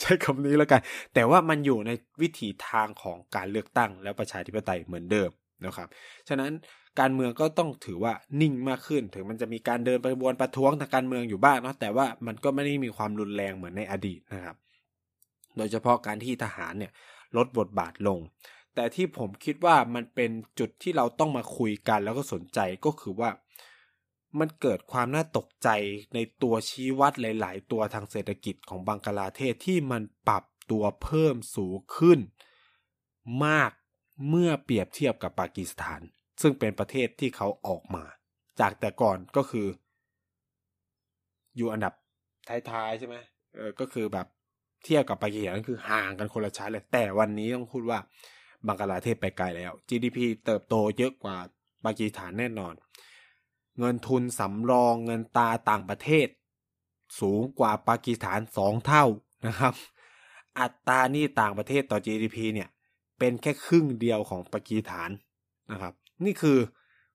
[0.00, 0.80] ใช้คำนี้แล้วกัน
[1.14, 1.90] แต่ว่ามันอยู่ใน
[2.20, 5.30] วิถีทางของการเลือกตั้ง แล้วประชาธิปไตยเหมือนเดิม
[5.64, 5.88] นะครับ
[6.28, 6.52] ฉะนั้น
[7.00, 14.56] การเมืองก็ต้องถือว่านิ่งมากขึ้น ถึงมันจะมีการเดินไปบวนประท้วงทางการเมืองอยู่บ้างเนาะ แต่ว่ามันก็ไม่ได้มีความรุนแรงเหมือนในอดีตนะครับ
[15.56, 16.92] โดยเฉพาะการที่ทหารเนี่ย
[17.36, 18.18] ลดบทบาทลง
[18.78, 23.30] แต่ที่ผมคิดว่ามันเป็นจุดที่เราต้องมาคุยกันแล้วก็สนใจก็คือว่า
[24.38, 25.68] มันเกิดความน่าตกใจ
[26.14, 32.18] ในตัวชี้วัดหลาย ๆ ตัวทางเศรษฐกิจของบังกลาเทศที่มันปรับตัวเพิ่มสูงขึ้น
[33.44, 33.70] มาก
[34.28, 36.00] เมื่อเปรียบเทียบกับปากีสถาน
[36.40, 38.04] ซึ่งเป็นประเทศที่เขาออกมา
[38.60, 39.66] จากแต่ก่อนก็คือ
[41.56, 41.94] อยู่อันดับ
[42.48, 43.16] ท้ายๆใช่ไหม
[43.56, 44.26] เออก็คือแบบ
[44.84, 48.00] เทียบกับปากีสถานคือห่างกันคนละชั้นเลยแต่วันนี้ต้องพูดว่า
[48.66, 51.36] บังกลาเทศไปไกลแล้ว GDP เติบโตเยอะกว่า
[51.84, 52.74] ปากีสถานแน่นอน
[53.78, 56.28] เงินทุนสำรองเงินตาต่างประเทศ
[57.20, 59.04] สูงกว่าปากีสถานสองเท่า
[59.46, 59.74] นะครับ
[60.58, 62.68] อัตรานี่ต่างประเทศต่อ GDP เนี่ย
[63.18, 65.10] เป็นแค่ครึ่งเดียวของปากีสถาน
[65.72, 65.94] นะครับ
[66.24, 66.58] นี่คือ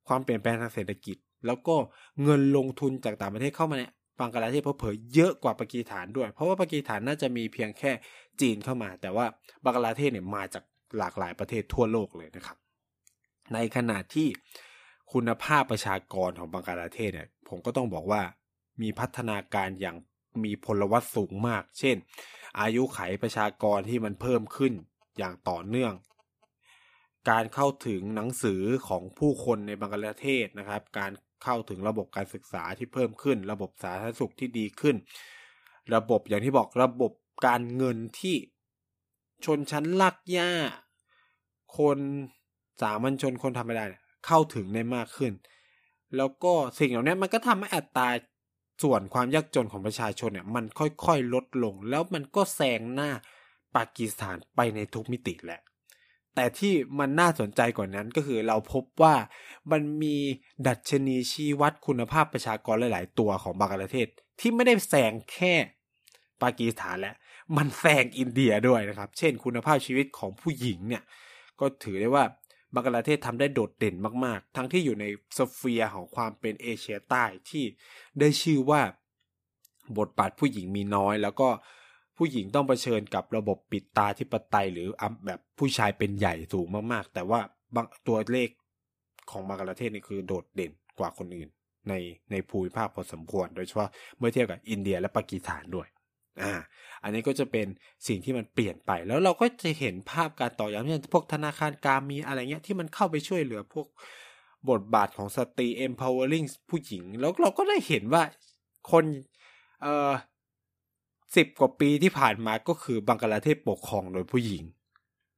[0.08, 1.76] ความเปลี่ยนแปลงทางเศรษฐกิจ แล้วก็
[2.24, 7.92] เงินลงทุนจากต่างประเทศเข้ามาเนี่ยบังกลาเทศเผยเยอะกว่าปากีสถานด้วย เพราะว่าปากีสถานน่าจะมีเพียงแค่
[8.42, 9.26] จีนเข้ามา แต่ว่า
[9.64, 10.64] บังกลาเทศเนี่ยมาจาก
[10.98, 12.58] หลากหลายประเทศทั่วโลกเลยนะครับ
[13.54, 14.28] ในขณะที่
[15.14, 18.22] คุณภาพประชากรของบังกลาเทศเนี่ยผมก็ต้องบอกว่า
[18.82, 19.98] มีพัฒนาการอย่าง
[20.44, 21.96] มีพลวัตสูงมาก เช่น
[22.60, 24.74] อายุไขประชากรที่มันเพิ่มขึ้น
[25.18, 25.94] อย่างต่อเนื่อง
[27.30, 31.12] การเข้าถึงหนังสือของผู้คนในบังกลาเทศนะครับ การ
[31.44, 34.96] เข้าถึงระบบการศึกษาที่เพิ่มขึ้น ระบบสาธารณสุขที่ดีขึ้น
[35.96, 37.12] ระบบอย่างที่บอกระบบ
[37.48, 38.36] การเงินที่
[39.46, 40.52] ชนชั้นลักย่า
[41.78, 42.00] คน
[42.82, 43.84] สามัญชนคนธรรมดา
[44.26, 45.34] เข้าถึงได้มากขึ้น
[46.18, 48.10] แล้วก็สิ่งเหล่านี้มันก็ทำให้อัตรา
[48.84, 53.10] ส่วนความยากจนของประชาชนเนี่ย มันค่อยๆลดลง แล้วมันก็แซงหน้า
[53.76, 55.62] ปากีสถานไปในทุกมิติแหละ
[56.36, 59.16] แต่ที่มันน่าสนใจกว่านั้นก็คือเราพบว่า
[59.72, 60.18] มันมี
[60.68, 64.08] ดัชนีชี้วัดคุณภาพประชากรหลาย ๆ ตัวของบังกลาเทศ
[64.40, 65.54] ที่ไม่ได้แซงแค่
[66.42, 67.16] ปากีสถานแล้ว
[67.58, 71.04] มันแซงอินเดียด้วยนะครับ เช่น คุณภาพชีวิตของผู้หญิงเนี่ย
[71.60, 72.24] ก็ถือได้ว่า
[72.74, 75.06] บังกลาเทศทำได้โดดเด่นมาก ๆ ทั้งที่อยู่ใน
[75.38, 77.64] สเฟียของความเป็นเอเชียใต้ที่
[78.20, 78.82] ได้ชื่อว่า
[79.98, 81.50] บทบาทผู้หญิงมีน้อย แล้วก็
[82.18, 84.88] ผู้หญิงต้องเผชิญกับระบบปิดตาธิปไตย หรือ
[85.26, 87.40] แบบผู้ชายเป็นใหญ่สูงมากๆ แต่ว่า
[88.08, 88.50] ตัวเลข
[89.32, 91.50] ของบังกลาเทศนี่คือโดดเด่นกว่าคนอื่น
[91.90, 91.94] ใน
[92.32, 95.88] ในภูมิภาคพอสมควร โดยเฉพาะเมื่อเทียบกับอินเดียและปากีสถานด้วย
[96.42, 96.54] อ่า
[97.04, 97.68] อันนี้ก็จะเป็น
[98.08, 103.88] สิ่งที่มันเปลี่ยนไป แล้วเราก็จะเห็นภาพการต่อยอดเช่นพวกธนาคารการมีอะไรเงี้ยที่มันเข้าไปช่วยเหลือพวก
[104.70, 108.24] บทบาทของสตรี empowering ผู้หญิง แล้วเราก็ได้เห็นว่า
[108.92, 109.06] คน
[109.82, 110.12] เอ่อ
[111.36, 114.64] สิบกว่าปีที่ผ่านมาก็คือบังกลาเทศปกครองโดยผู้หญิง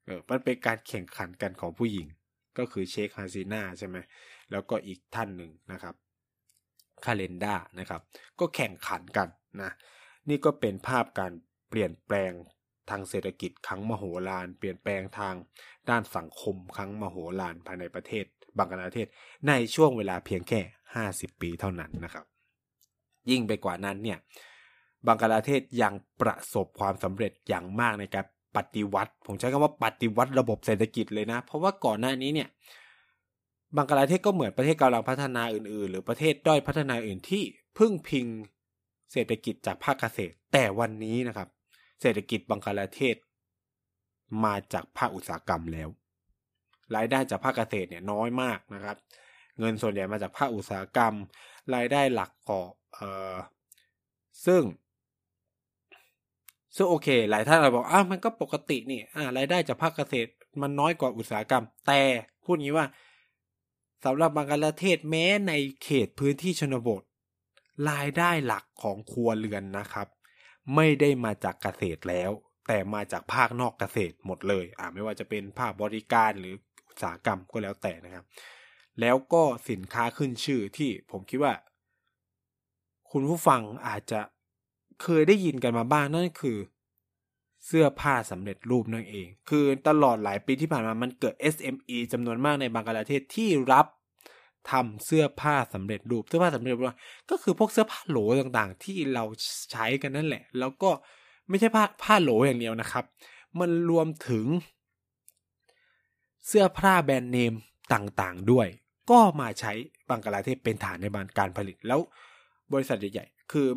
[0.05, 2.07] เออมันเป็นการแข่งขันกันของผู้หญิง
[2.57, 3.97] ก็คือเชคฮาซีนาใช่ไหม
[4.51, 5.95] แล้วก็อีกท่านหนึ่งนะครับ
[7.05, 8.01] คาเลนดานะครับ
[8.39, 9.27] ก็แข่งขันกัน
[9.61, 9.71] นะ
[10.29, 11.31] นี่ก็เป็นภาพการ
[11.69, 12.31] เปลี่ยนแปลง
[12.89, 15.35] ทางเศรษฐกิจครั้งมโหฬารเปลี่ยนแปลงทาง
[15.89, 18.25] ด้านสังคมครั้งมโหฬารภายในประเทศ
[18.57, 19.07] บังกลาเทศ
[19.47, 20.59] ในช่วงเวลาเพียงแค่
[21.01, 22.25] 50 ปีเท่านั้นนะครับ
[23.29, 24.17] ยิ่งไปกว่านั้นเนี่ย
[25.07, 32.49] บังกลาเทศยังประสบความสำเร็จอย่างมากในการปฏิวัติ ผมใช้คำว่าปฏิวัติระบบเศรษฐกิจเลยนะ เพราะว่าก่อนหน้านี้เนี่ย
[33.77, 37.43] บังกลาเทศก็เหมือนประเทศกำลังพัฒนาอื่นๆ หรือประเทศด้อยพัฒนาอื่นที่
[37.77, 38.25] พึ่งพิง
[39.15, 41.49] เศรษฐกิจจากภาคเกษตร แต่วันนี้นะครับ
[42.01, 43.15] เศรษฐกิจบังคลาเทศ
[44.43, 45.89] มาจากภาคอุตสาหกรรมแล้ว
[46.95, 48.97] รายได้จากภาคเกษตรเนี่ยน้อยมากนะครับ
[49.59, 51.13] เงินส่วนใหญ่มาจากภาคอุตสาหกรรม
[51.75, 52.61] รายได้หลักก็
[52.93, 53.35] เอ่อ
[54.45, 54.63] ซึ่ง
[56.75, 60.29] ซึ่งโอเค หลายท่านเราบอกอ้าวมันก็ปกตินี่อ่ารายได้จากภาคเกษตร
[60.61, 62.01] มันน้อยกว่าอุตสาหกรรม แต่
[62.43, 62.87] พูดงี้ว่า
[64.05, 67.03] สำหรับบังกลาเทศแม้ในเขตพื้นที่ชนบท
[67.89, 70.07] รายได้หลักของครัวเรือนนะครับ
[70.75, 72.31] ไม่ได้มาจากเกษตรแล้ว
[72.67, 76.55] แต่มาจากภาคนอกเกษตรหมดเลยอ่าไม่ว่าจะเป็นภาคบริการหรือ
[76.87, 78.25] อุตสาหกรรมก็แล้วแต่นะครับ
[79.01, 81.53] แล้วก็สินค้าขึ้นชื่อที่ผมคิดว่า
[83.11, 84.21] คุณผู้ฟังอาจจะ
[85.03, 86.57] เคยได้ยินกันมาบ้างนั่นคือ
[87.65, 93.85] เสื้อผ้าสำเร็จรูปนั่นเอง คือตลอดหลายปีที่ผ่านมามันเกิด SME จำนวนมากในบางประเทศที่รับ
[94.71, 96.95] ทำเสื้อผ้าสำเร็จรูปเสื้อผ้าสำเร็จรูป
[97.29, 99.23] ก็คือพวกเสื้อผ้าโหลต่างๆ ที่เรา
[99.71, 100.89] ใช้กันนั่นแหละ แล้วก็
[101.49, 103.05] ไม่ใช่ผ้าผ้าโหลอย่างเดียวนะครับ
[103.59, 104.45] มันรวมถึง
[106.47, 107.53] เสื้อผ้าแบรนด์เนม
[107.93, 108.67] ต่างๆด้วย
[109.11, 109.71] ก็มาใช้
[110.09, 111.05] บังกลาเทศเป็นฐานใน
[111.39, 111.99] การผลิตแล้ว
[112.73, 113.69] บริษัทใหญ่ๆคือ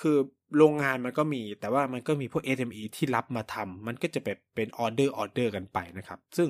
[0.00, 0.16] คือ
[0.56, 6.48] โรงงานมันก็มี แต่ว่ามันก็มีพวก SME ที่รับมาทำมันก็จะแบบเป็นออเดอร์ออเดอร์กันไปนะครับ ซึ่ง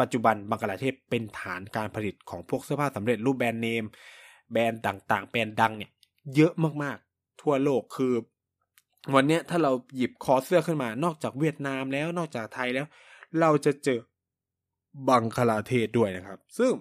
[0.00, 3.84] ปัจจุบันบังกลาเทศเป็นฐานการผลิตของพวกเสื้อผ้าสำเร็จรูปแบรนด์เนม
[4.52, 5.90] แบรนด์ต่างๆ แบรนด์ดังเนี่ย
[6.36, 8.14] เยอะมากๆ ทั่วโลกคือ
[9.14, 12.86] วันนี้ถ้าเราหยิบคอเสื้อขึ้นมา นอกจากเวียดนามแล้วนอกจากไทยแล้ว
[13.40, 14.00] เราจะเจอ
[15.08, 16.72] บังคลาเทศด้วยนะครับ ซึ่ง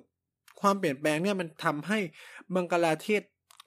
[0.61, 1.99] ความเปลี่ยนแปลงเนี่ยมันทำให้
[2.55, 3.21] บังกลาเทศ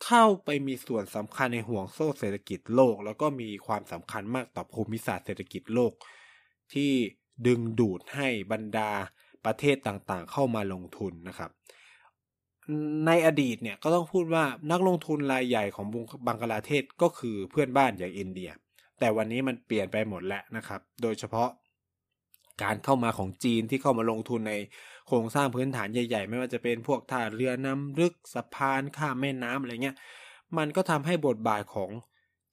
[0.04, 5.92] เข้าไปมีส่วนสำคัญในห่วงโซ่เศรษฐกิจโลก แล้วก็มีความสำคัญมากต่อภูมิศาสตร์เศรษฐกิจโลก
[6.74, 6.92] ที่
[7.46, 8.90] ดึงดูดให้บรรดา
[9.46, 11.50] ประเทศต่างๆ เข้ามาลงทุนนะครับ
[13.06, 15.86] ในอดีตเนี่ยก็ต้องพูดว่านักลงทุนรายใหญ่ของ
[16.26, 18.50] บังกลาเทศก็คือเพื่อนบ้านอย่างอินเดีย
[18.98, 21.48] แต่วันนี้มันเปลี่ยนไปหมดแล้วนะครับ โดยเฉพาะ
[22.62, 24.54] การเข้ามาของจีนที่เข้ามาลงทุนใน
[25.06, 29.96] โครงสร้างพื้นฐานใหญ่ๆ ไม่ว่าจะเป็นพวกท่าเรือน้ำลึกสะพานข้ามแม่น้ำอะไรเงี้ย
[30.56, 31.90] มันก็ทำให้บทบาทของ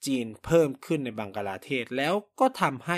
[0.06, 2.98] จีนเพิ่มขึ้นในบังกลาเทศ แล้วก็ทำให้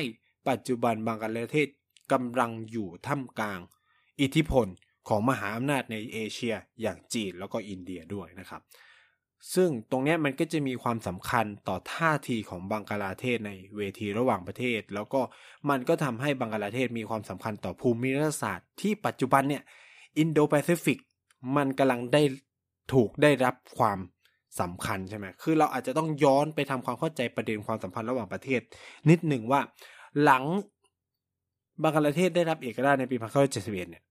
[0.49, 1.67] ปัจจุบันบังกลาเทศ
[2.11, 3.59] กำลังอยู่ท่ามกลาง
[4.21, 4.67] อิทธิพล
[5.07, 8.61] ของมหาอำนาจในเอเชียอย่างจีนแล้วก็อินเดียด้วยนะครับ
[9.55, 15.21] ซึ่งตรงนี้มันก็จะมีความสำคัญต่อท่าทีของบังกลาเทศในเวทีระหว่างประเทศ แล้วก็
[15.69, 19.63] มันก็ทำให้บังกลาเทศมีความสำคัญต่อภูมิรัฐศาสตร์ที่ปัจจุบันเนี่ย
[20.17, 20.97] อินโดแปซิฟิก
[21.55, 22.21] มันกำลังได้
[22.93, 23.99] ถูกได้รับความ
[24.59, 28.61] สำคัญใช่ไหมคือเราอาจจะต้องย้อนไปทำความเข้าใจประเด็นความสัมพันธ์ระหว่างประเทศ
[29.09, 29.61] นิดหนึ่งว่า
[30.23, 30.43] หลัง
[31.83, 34.03] บังกลาเทศได้รับเอกราชในปี 1971 เนี่ย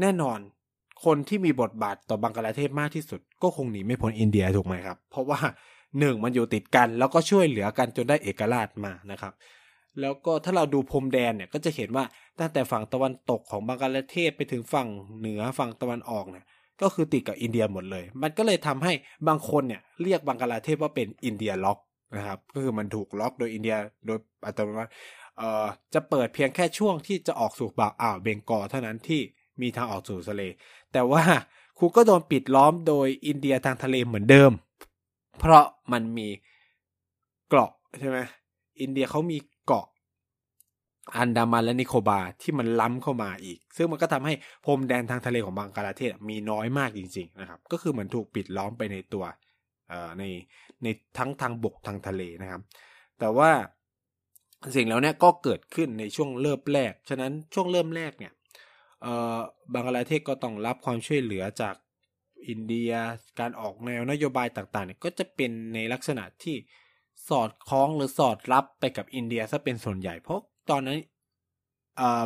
[0.00, 0.38] แน่นอน
[1.04, 5.38] คนที่มีบทบาทต่อบังกลาเทศมากที่สุด ก็คงหนีไม่พ้นอินเดียถูกไหมครับ เพราะว่า
[5.98, 9.32] หนึ่งมันอยู่ติดกันแล้วก็ช่วยเหลือกันจนได้เอกราชมานะครับ
[10.00, 12.04] แล้วก็ถ้าเราดูพรมแดนเนี่ยก็จะเห็นว่า
[12.38, 16.44] ตั้งแต่ฝั่งตะวันตกของบังกลาเทศไปถึงฝั่งเหนือฝั่งตะวันออกเนี่ย
[16.82, 18.92] ก็คือติดกับอินเดียหมดเลย มันก็เลยทำให้
[19.28, 21.78] บางคนเนี่ยเรียกบังกลาเทศว่าเป็น India locked
[22.16, 24.90] นะครับ ก็คือมันถูกล็อกโดยอินเดียโดยอัตโนมัติ
[25.94, 29.20] จะเปิดเพียงแค่ช่วงที่จะออกสู่บ่าวอ่าวเบงกอลเท่านั้นที่
[29.60, 30.42] มีทางออกสู่ทะเล
[30.92, 31.22] แต่ว่า
[31.78, 34.52] คุณก็โดนปิดล้อมโดยอินเดียทางทะเลเหมือนเดิม
[35.38, 36.28] เพราะมันมี
[37.48, 38.18] เกาะใช่ไหม
[38.80, 39.86] อินเดียเขามีเกาะ
[41.16, 49.24] อันดามันและนิโคบาที่มันล้ำเข้ามาอีก ซึ่งมันก็ทำให้พรมแดนทางทะเลของบังกลาเทศมีน้อยมากจริง ๆ นะครับ ก็คือเหมือนถูกปิดล้อมไปในตัว
[50.18, 50.24] ใน
[50.82, 50.86] ใน
[51.18, 52.60] ทั้งทางบกทางทะเลนะครับ
[53.18, 53.50] แต่ว่า
[54.76, 58.32] สิ่งแล้วเนี่ยก็เกิดขึ้นในช่วงเริ่มแรก ฉะนั้นช่วงเริ่มแรกเนี่ย
[59.72, 61.74] บังกลาเทศก็ต้องรับความช่วยเหลือจาก
[62.48, 62.90] อินเดีย
[63.40, 66.56] การออกแนวนโยบายต่างๆเนี่ยก็จะเป็นในลักษณะที่
[67.28, 70.40] สอดคล้องหรือสอดรับไปกับอินเดียซะเป็นส่วนใหญ่เพราะ
[70.70, 70.98] ตอนนั้น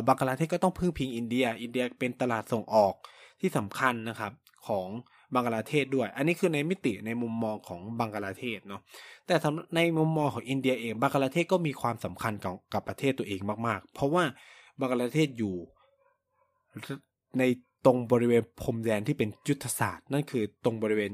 [0.07, 2.93] บังกลาเทศก็ต้องพึ่งพิงอินเดีย อินเดียเป็นตลาดส่งออก
[3.41, 4.33] ที่สำคัญนะครับ
[4.67, 4.87] ของ
[5.33, 8.81] บังกลาเทศด้วย อันนี้คือในมิติในมุมมองของบังกลาเทศเนาะ
[9.27, 9.35] แต่
[9.75, 14.23] ในมุมมองของอินเดียเองบังกลาเทศก็มีความสำคัญกับกับประเทศตัวเองมากๆ เพราะว่า
[14.79, 15.55] บังกลาเทศอยู่
[17.39, 17.43] ใน
[17.85, 21.11] ตรงบริเวณพรมแดนที่เป็นยุทธศาสตร์ นั่นคือตรงบริเวณ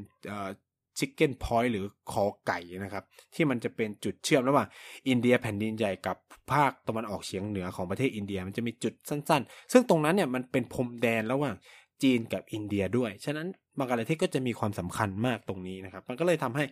[0.97, 3.03] ชิคเก้นพอยต์หรือคอไก่นะครับ
[3.35, 4.67] ที่มันจะเป็นจุดเชื่อมระหว่าง
[5.09, 6.17] อินเดียแผ่นดินใหญ่กับ
[6.51, 11.55] ภาคตะวันออกเฉียงเหนือของประเทศอินเดียมันจะมีจุดสั้น ๆ ซึ่งตรงนั้นเนี่ยมันเป็นพรมแดนระหว่าง
[12.03, 16.63] จีนกับอินเดียด้วย ฉะนั้นบังกลาเทศก็จะมีความสำคัญมากตรงนี้นะครับ มันก็เลยทำให้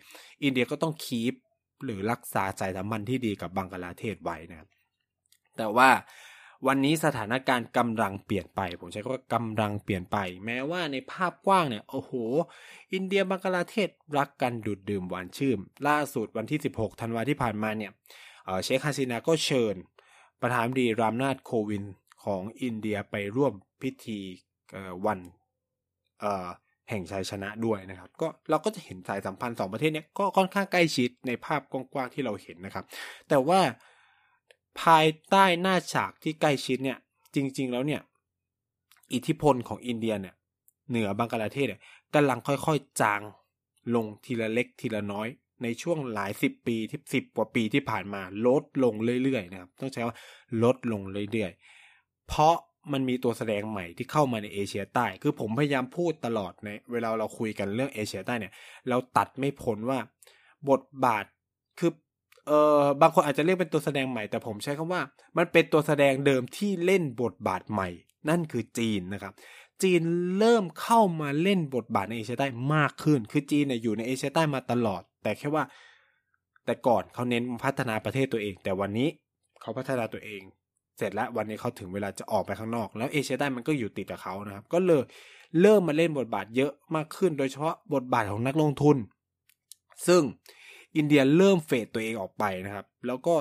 [0.44, 1.34] อินเดียก็ต้องคีป
[1.86, 4.70] หรือรักษาสายสัมพันธ์ที่ดีกับบังกลาเทศไว้นะครับ
[5.58, 5.90] แต่ว่า
[6.68, 12.12] วันนี้สถานการณ์กำลังเปลี่ยนไป ผมใช้คำว่ากำลังเปลี่ยนไป แม้ว่าในภาพกว้างเนี่ย โอ้โห
[12.94, 17.92] อินเดียบังกลาเทศรักกันดูดดื่มหวานชื่มล่าสุดวันที่ 16 ธันวาที่ผ่านมาเนี่ย
[18.64, 19.76] เชคฮาซินาก็เชิญ
[20.42, 21.84] ประธานดีรามนาถโควิน
[22.24, 24.20] ของอินเดียไปร่วมพิธี
[25.06, 25.20] วัน
[26.90, 32.86] แห่งชัยชนะด้วยนะครับ ก็เราก็จะเห็นสายสัมพันธ์สองประเทศเนี้ยก็ค่อนข้างใกล้ชิดในภาพกว้างๆที่เราเห็นนะครับ
[33.30, 33.60] แต่ว่า
[34.82, 36.98] ภายใต้หน้าฉากที่ใกล้ชิดเนี่ย
[37.36, 38.02] จริง ๆ แล้วเนี่ย
[39.14, 40.36] อิทธิพลของอินเดียเนี่ย
[40.90, 41.82] เหนือบังกลาเทศเนี่ย
[42.14, 43.22] กำลังค่อยๆจาง
[43.96, 45.28] ลงทีละเล็กทีละน้อย
[45.64, 50.16] ในช่วงหลายสิบปีที่สิบกว่าปีที่ผ่านมาลดลงเรื่อยๆนะครับ ต้องใช้ว่า
[50.64, 52.56] ลดลงเรื่อยๆ เพราะ
[52.92, 58.54] มันมีตัวแสดงใหม่ที่เข้ามาในเอเชียใต้ คือผมพยายามพูดตลอดในเวลาเราคุยกันเรื่องเอเชียใต้เนี่ย
[58.90, 60.00] เราตัดไม่พ้นว่า
[60.70, 61.26] บทบาท
[61.80, 61.92] คือ
[62.48, 65.02] เออบางคนอาจจะเรียกเป็นตัวแสดงใหม่แต่ผมใช้คำว่า
[65.38, 67.90] มันเป็นตัวแสดงเดิมที่เล่นบทบาทใหม่
[68.30, 69.34] นั่นคือจีนนะครับ
[69.84, 70.02] จีน
[70.40, 75.64] เริ่มเข้ามาเล่นบทบาทในเอเชียใต้มากขึ้น คือจีนเนี่ยอยู่ในเอเชียใต้มาตลอด แต่แค่ว่า
[76.66, 79.08] แต่ก่อนเขาเน้นพัฒนาประเทศตัวเอง แต่วันนี้
[79.62, 80.42] เขาพัฒนาตัวเอง
[80.98, 85.04] เสร็จแล้ววันนี้เขาถึงเวลาจะออกไปข้างนอก แล้วเอเชียใต้มันก็อยู่ติดกับเขานะครับ ก็เลย
[85.62, 88.98] เริ่มมาเล่นบทบาทเยอะมากขึ้น โดยเฉพาะบทบาทของนักลงทุน
[90.08, 90.22] ซึ่ง
[90.98, 93.36] อินเดียเริ่มเฟดตัวเองออกไปนะครับ แล้วก็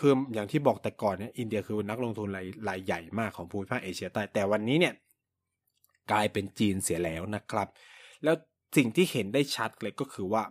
[0.00, 4.94] คืออย่างที่บอกแต่ก่อนเนี่ยอินเดียคือนักลงทุนรายรายใหญ่มากของภูมิภาคเอเชียใต้แต่วันนี้เนี่ย
[6.12, 7.68] กลายเป็นจีนเสียแล้วนะครับ
[8.24, 8.36] แล้ว
[8.76, 10.42] สิ่งที่เห็นได้ชัดเลยก็คือว่า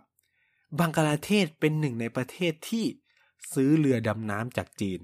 [0.78, 2.84] บังกลาเทศเป็นหนึ่งในประเทศที่
[3.54, 5.00] ซื้อเรือดำน้ำจากจีน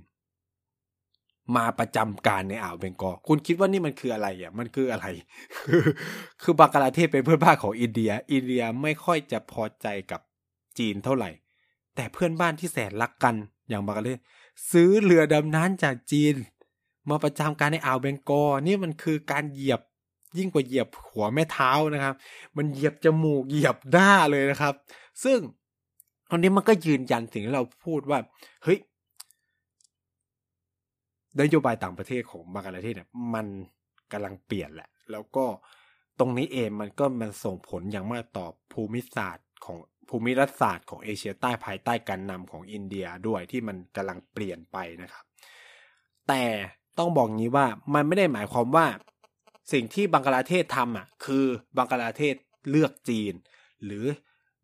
[1.57, 5.07] มาประจำการในอ่าวเบงกอลคุณคิดว่านี่มันคืออะไรอะมันคืออะไร
[5.67, 5.85] คือ
[6.43, 10.21] คือบังกลาเทศเป็นเพื่อนบ้านของอินเดีย อินเดียไม่ค่อยจะพอใจกับ
[10.79, 11.31] จีนเท่าไหร่
[11.95, 13.35] แต่เพื่อนบ้านที่แสนรักกัน
[13.69, 14.21] อย่างบังกลาเทศ
[14.71, 16.35] ซื้อเรือดำน้ำจากจีน
[17.09, 19.81] มาประจำการในอ่าวเบงกอลนี่มันคือการเหยียบ
[20.39, 22.15] ยิ่งกว่าเหยียบหัวแม่เท้านะครับ
[22.57, 24.75] มันเหยียบจมูกเหยียบหน้าเลยนะครับ
[25.25, 25.39] ซึ่ง
[26.31, 28.19] ตอนนี้มันก็ยืนยันสิ่งที่เราพูดว่า
[28.65, 28.79] เฮ้ย
[31.41, 33.47] นโยบายต่างประเทศของบางประเทศเนี่ยมัน
[34.13, 35.45] กำลังเปลี่ยนแหละ แล้วก็
[36.19, 45.25] ตรงนี้เองมันก็มันส่งผลอย่างมากต่อภูมิศาสตร์ของ ภูมิรัฐศาสตร์ของเอเชียใต้ภายใต้การนำของอินเดียด้วยที่มันกำลังเปลี่ยนไปนะครับ
[46.29, 46.45] แต่
[46.99, 48.87] ต้องบอกงี้ว่ามันไม่ได้หมายความว่า
[49.73, 51.45] สิ่งที่บังกลาเทศทำอะคือ
[51.77, 52.35] บังกลาเทศ
[52.71, 53.35] เลือกจีน
[53.85, 54.05] หรือ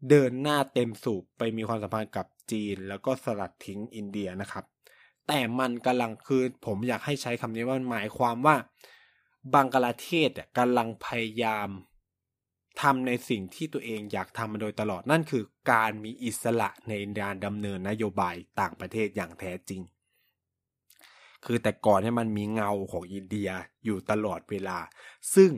[0.08, 4.64] เดินหน้าเต็มสูบไปมีความสัมพันธ์กับจีน แล้วก็สลัดทิ้งอินเดียนะครับ
[5.28, 8.56] แต่มันกำลังคือผมอยากให้ใช้คำนี้ว่าหมายความว่า
[9.54, 11.68] บังกลาเทศกำลังพยายาม
[12.82, 19.82] ทำในสิ่งที่ตัวเองอยากทำมาโดยตลอดนั่นคือการมีอิสระในการดำเนินนโยบายต่างประเทศอย่างแท้จริง
[21.44, 23.48] คือแต่ก่อนเนี่ยมันมีเงาของอินเดีย
[23.84, 24.78] อยู่ตลอดเวลา
[25.34, 25.50] ซึ่ง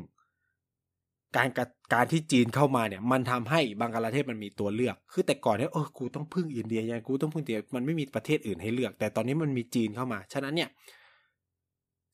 [1.37, 1.49] การ
[1.95, 10.71] การที่จีนเข้ามาเนี่ย มันทำให้บังกลาเทศมันมีตัวเลือก คือแต่ก่อนเนี่ยเออกูต้องพึ่งอินเดียยังกูต้องพึ่งอินเดียมันไม่มีประเทศอื่นให้เลือก แต่ตอนนี้มันมีจีนเข้ามา ฉะนั้นเนี่ย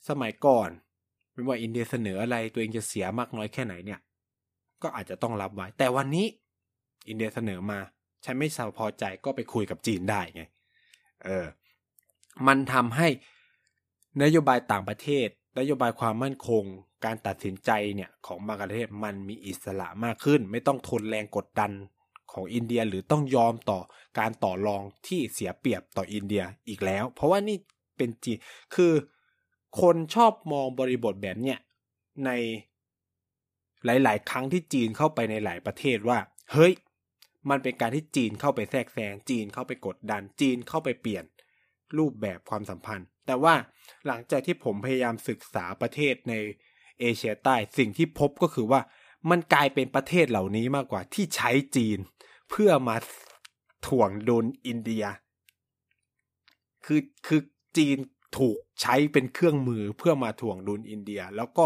[0.09, 0.69] สมัยก่อน
[1.33, 4.01] ไม่ว่าอินเดียเสนออะไรตัวเองจะเสียมากน้อยแค่ไหนเนี่ย
[4.83, 6.27] ก็อาจจะต้องรับไว้ แต่วันนี้
[7.09, 7.79] อินเดียเสนอมา
[8.25, 10.43] ฉันไม่พอใจก็ไปคุยกับจีนได้ไง
[11.25, 11.47] เออ
[12.47, 13.09] มันทำให้
[14.23, 16.65] นโยบายต่างประเทศ นโยบายความมั่นคง
[17.05, 21.73] การตัดสินใจเนี่ยของบางประเทศมันมีอิสระมากขึ้น ไม่ต้องทนแรงกดดัน
[22.33, 23.81] ของอินเดียหรือต้องยอมต่อ
[24.19, 27.57] การต่อรองที่เสียเปรียบต่ออินเดียอีกแล้ว เพราะว่านี่
[27.97, 28.39] เป็นจีน
[28.75, 28.93] คือ
[29.81, 31.59] คนชอบมองบริบทแบบเนี้ย
[32.25, 32.31] ใน
[33.85, 36.19] หลาย ๆ ครั้งที่จีนเข้าไปในหลายประเทศว่า
[36.53, 36.73] เฮ้ย
[37.51, 41.25] มันเป็นการที่จีนเข้าไปแทรกแซงจีนเข้าไปกดดันจีนเข้าไปเปลี่ยน
[41.99, 43.55] รูปแบบความสัมพันธ์ แต่ว่า
[44.07, 46.35] หลังจากที่ผมพยายามศึกษาประเทศใน
[47.01, 48.81] เอเชียใต้สิ่งที่พบก็คือว่า
[49.31, 51.99] มันกลายเป็นประเทศเหล่านี้มากกว่าที่ใช้จีน
[52.51, 52.97] เพื่อมา
[53.87, 55.05] ถ่วงดุลอินเดีย
[56.85, 57.41] คือคือ
[57.77, 57.97] จีน
[58.39, 61.65] ถูกใช้เป็นเครื่องมือเพื่อมาถ่วงดุลอินเดีย แล้วก็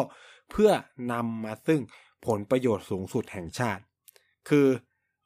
[0.51, 0.71] เพื่อ
[1.13, 1.81] นำมาซึ่ง
[2.27, 3.83] ผลประโยชน์สูงสุดแห่งชาติ
[4.49, 4.67] คือ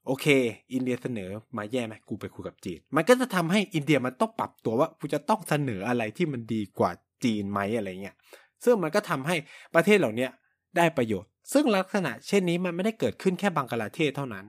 [0.07, 0.27] โอเค
[0.73, 6.91] อินเดียเสนอมาแย่ไหมกูไปคุยกับจีน มันก็จะทำให้อินเดียมันต้องปรับตัวว่ากูจะต้องเสนออะไรที่มันดีกว่า
[7.25, 8.17] จีนไหมอะไรเงี้ย
[8.65, 9.37] ซึ่งมันก็ทำให้
[9.75, 10.29] ประเทศเหล่านี้
[10.77, 14.47] ได้ประโยชน์ ซึ่งลักษณะเช่นนี้มันไม่ได้เกิดขึ้นแค่บังกลาเทศเท่านั้น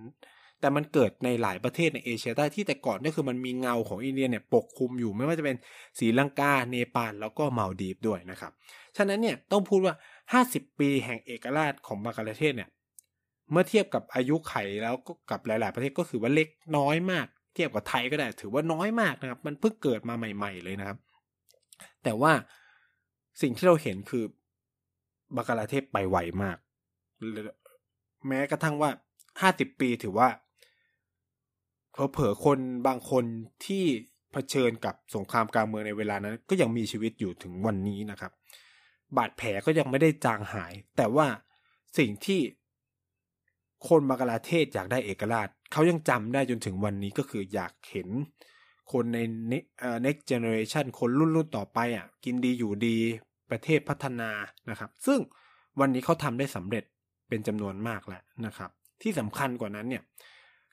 [0.60, 5.58] แต่มันเกิดในหลายประเทศในเอเชียใต้ที่แต่ก่อนก็คือมันมีเงาของอินเดียเนี่ยปกคลุมอยู่ไม่ว่าจะเป็น
[6.00, 8.52] ศรีลังกา เนปาลแล้วก็มาลดีฟด้วยนะครับ
[8.98, 9.94] ฉะนั้นเนี่ยต้องพูดว่า
[10.34, 12.70] 50 ปีแห่งเอกราชของบังกลาเทศเนี่ย
[13.52, 20.98] เมื่อเทียบกับอายุไขแล้วก็กับหลาย ๆ ประเทศก็คือว่าเล็กน้อยมาก เทียบกับไทยก็ได้ ถือว่าน้อยมากนะครับ มันเพิ่งเกิดมาใหม่ ๆ เลยนะครับ
[22.04, 22.32] แต่ว่า
[23.42, 24.24] สิ่งที่เราเห็นคือ
[25.36, 26.58] บังกลาเทศไปไวมาก
[28.28, 28.90] แม้กระทั่งว่า
[29.42, 30.30] ห้าสิบปีถือว่า
[32.12, 33.26] เผลอคนบางคน
[33.66, 33.84] ที่
[34.32, 38.32] เผชิญกับสงครามกลางเมืองในเวลานั้น ก็ยังมีชีวิตอยู่ถึงวันนี้นะครับ
[39.18, 41.28] บาดแผลก็ยังไม่ได้จางหาย แต่ว่า
[41.98, 42.42] สิ่งที่
[43.88, 48.10] คนบังกลาเทศอยากได้เอกราชเขายังจำได้จนถึงวันนี้ก็คืออยากเห็น
[48.92, 49.20] คนใน
[50.06, 52.98] next generation คนรุ่นรุ่นต่อไปอะ กินดีอยู่ดี
[53.52, 54.30] ประเทศพัฒนา
[54.70, 55.20] นะครับ ซึ่ง
[55.80, 56.84] วันนี้เขาทำได้สำเร็จ
[57.28, 58.70] เป็นจำนวนมากแล้วนะครับ
[59.02, 60.04] ที่สำคัญกว่านั้นเนี่ย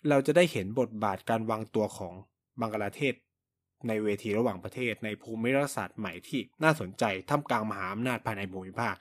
[0.09, 2.15] เราจะได้เห็นบทบาทการวางตัวของ
[2.61, 3.15] บังกลาเทศ
[3.87, 8.95] ในเวทีระหว่างประเทศในภูมิรัฐศาสตร์ใหม่ที่น่าสนใจท่ามกลางมหาอำนาจภายในภูมิภาค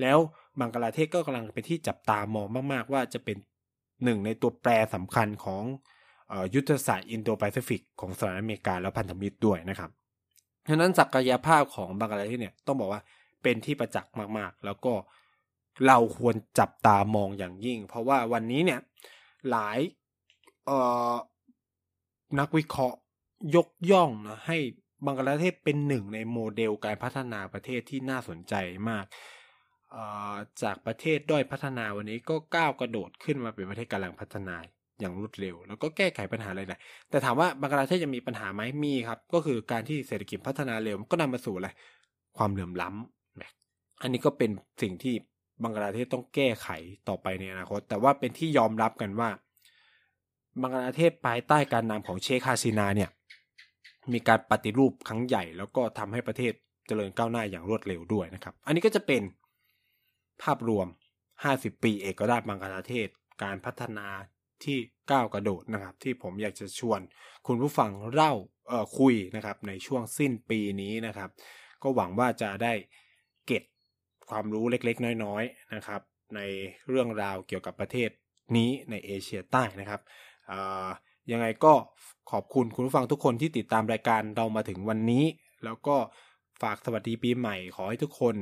[0.00, 0.18] แล้ว
[0.60, 3.36] บังกลาเทศก็กำลังเป็นที่จับตามองมาก ๆ ว่าจะเป็น
[4.04, 5.62] หนึ่งในตัวแปรสำคัญของ
[6.54, 9.90] ยุทธศาสตร์อินโดแปซิฟิกของสหรัฐอเมริกาและพันธมิตรด้วยนะครับ
[10.68, 13.02] ฉะนั้นศักยภาพของบังกลาเทศเนี่ยต้องบอกว่า
[13.42, 14.92] เป็นที่ประจักษ์มากๆ แล้วก็
[15.86, 18.80] เราควรจับตามองอย่างยิ่ง เพราะว่าวันนี้เนี่ย
[19.50, 19.78] หลาย
[22.38, 22.98] นักวิเคราะห์
[23.56, 24.58] ยกย่องนะให้
[25.04, 28.54] บังกลาเทศเป็นหนึ่งในโมเดลการพัฒนาประเทศที่น่าสนใจ
[28.88, 29.04] มาก
[30.62, 34.56] จากประเทศด้อยพัฒนาวันนี้ก็ก้าวกระโดดขึ้นมาเป็นประเทศกำลังพัฒนา
[35.00, 36.76] อย่างรวดเร็ว แล้วก็แก้ไขปัญหาอะไรได้
[37.10, 41.68] แต่ถามว่าบังกลาเทศจะมีปัญหาไหมมีครับ ก็คือการที่เศรษฐกิจพัฒนาเร็วก็นำมาสู่อะไร
[42.36, 44.50] ความเหลื่อมล้ำอันนี้ก็เป็น
[44.82, 45.14] สิ่งที่
[45.62, 46.68] บังกลาเทศต้องแก้ไข
[47.08, 49.30] ต่อไปในอนาคต แต่ว่าเป็นที่ยอมรับกันว่า
[50.60, 53.10] บังกลาเทศภายใต้การนำของเชคฮาซินาเนี่ย
[54.12, 56.52] มีการปฏิรูปครั้งใหญ่ แล้วก็ทำให้ประเทศ
[56.86, 59.22] เจริญก้าวหน้าอย่างรวดเร็วด้วยนะครับ อันนี้ก็จะเป็น
[60.42, 60.86] ภาพรวม
[61.34, 63.08] 50 ปีเอกราชบังกลาเทศ
[63.42, 64.06] การพัฒนา
[64.64, 64.78] ที่
[65.10, 67.00] ก้าวกระโดดนะครับ ที่ผมอยากจะชวน
[67.46, 68.32] คุณผู้ฟังเล่า
[68.68, 71.30] เอ่อคุยนะครับ ในช่วงสิ้นปีนี้นะครับ
[71.82, 72.72] ก็หวังว่าจะได้
[73.46, 73.62] เก็บ
[74.30, 76.00] ความรู้เล็กๆ น้อยๆนะครับ
[76.36, 76.40] ใน
[76.88, 78.10] เรื่องราวเกี่ยวกับประเทศ
[78.56, 80.00] นี้ในเอเชียใต้นะครับ
[81.32, 81.72] ยังไงก็
[82.30, 85.24] ขอบคุณคุณผู้ฟังทุกคนที่ติดตามรายการเรามาถึงวันนี้
[85.64, 85.96] แล้วก็
[86.62, 88.36] ฝากสวัสดีปีใหม่ขอให้ทุกคน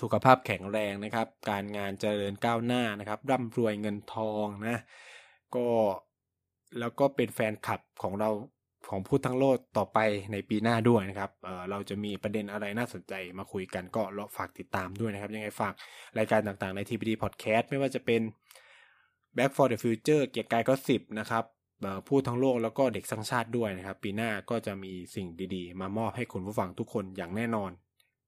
[0.00, 4.78] สุขภาพแข็งแรงนะครับ การงานเจริญก้าวหน้านะครับ ร่ำรวยเงินทองนะ
[5.56, 5.66] ก็
[6.78, 8.30] แล้วก็เป็นแฟนคลับของเรา
[8.90, 9.98] ของพูดทั้งโลกต่อไป
[10.32, 15.74] ในปีหน้าด้วยนะครับเเราจะมีประเด็นอะไรน่าสนใจมาคุยกันก็รอฝากติดตามด้วยนะครับ ยังไงฝาก
[16.18, 18.20] รายการต่างๆใน TPD Podcast ไม่ว่าจะเป็น
[19.36, 21.44] Back for the Future เกียร์กายก็สิบนะครับ
[22.08, 27.70] พูดทั้งโลกแล้วก็เด็กสังชาติด้วยนะครับ ปีหน้าก็จะมีสิ่งดีๆ มามอบให้คุณผู้ฟังทุกคนอย่างแน่นอน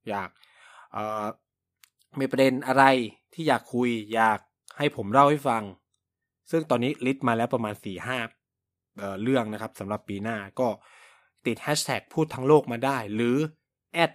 [0.08, 0.30] อยาก
[2.18, 2.84] มีประเด็นอะไร
[3.34, 4.38] ที่อยากคุย อยาก
[4.78, 5.62] ให้ผมเล่าให้ฟัง
[6.50, 8.18] ซึ่งตอนนี้ลิสต์มาแล้วประมาณ4ี่ห้า
[9.22, 10.68] เรื่องนะครับสำหรับปีหน้าก็
[11.46, 13.36] ติดแฮชแท็กพูดทั้งโลกมาได้ หรือ
[13.94, 14.12] แอด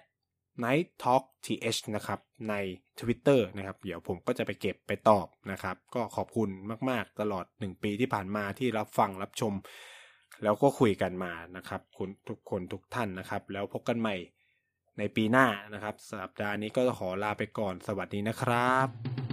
[0.64, 2.54] Night Talk th นะครับใน
[3.00, 6.50] Twitter นะครับ เดี๋ยวผมก็จะไปเก็บไปตอบนะครับ ก็ขอบคุณ
[6.90, 9.54] มาก ๆ ตลอด 1 ปีที่ผ่านมาที่รับฟังรับชม
[10.44, 14.16] แล้วก็คุยกันมานะครับ คุณทุกคนทุกท่านนะครับ แล้วพบกันใหม่
[14.98, 19.33] ในปีหน้านะครับ สัปดาห์นี้ก็ขอลาไปก่อนสวัสดีนะครับ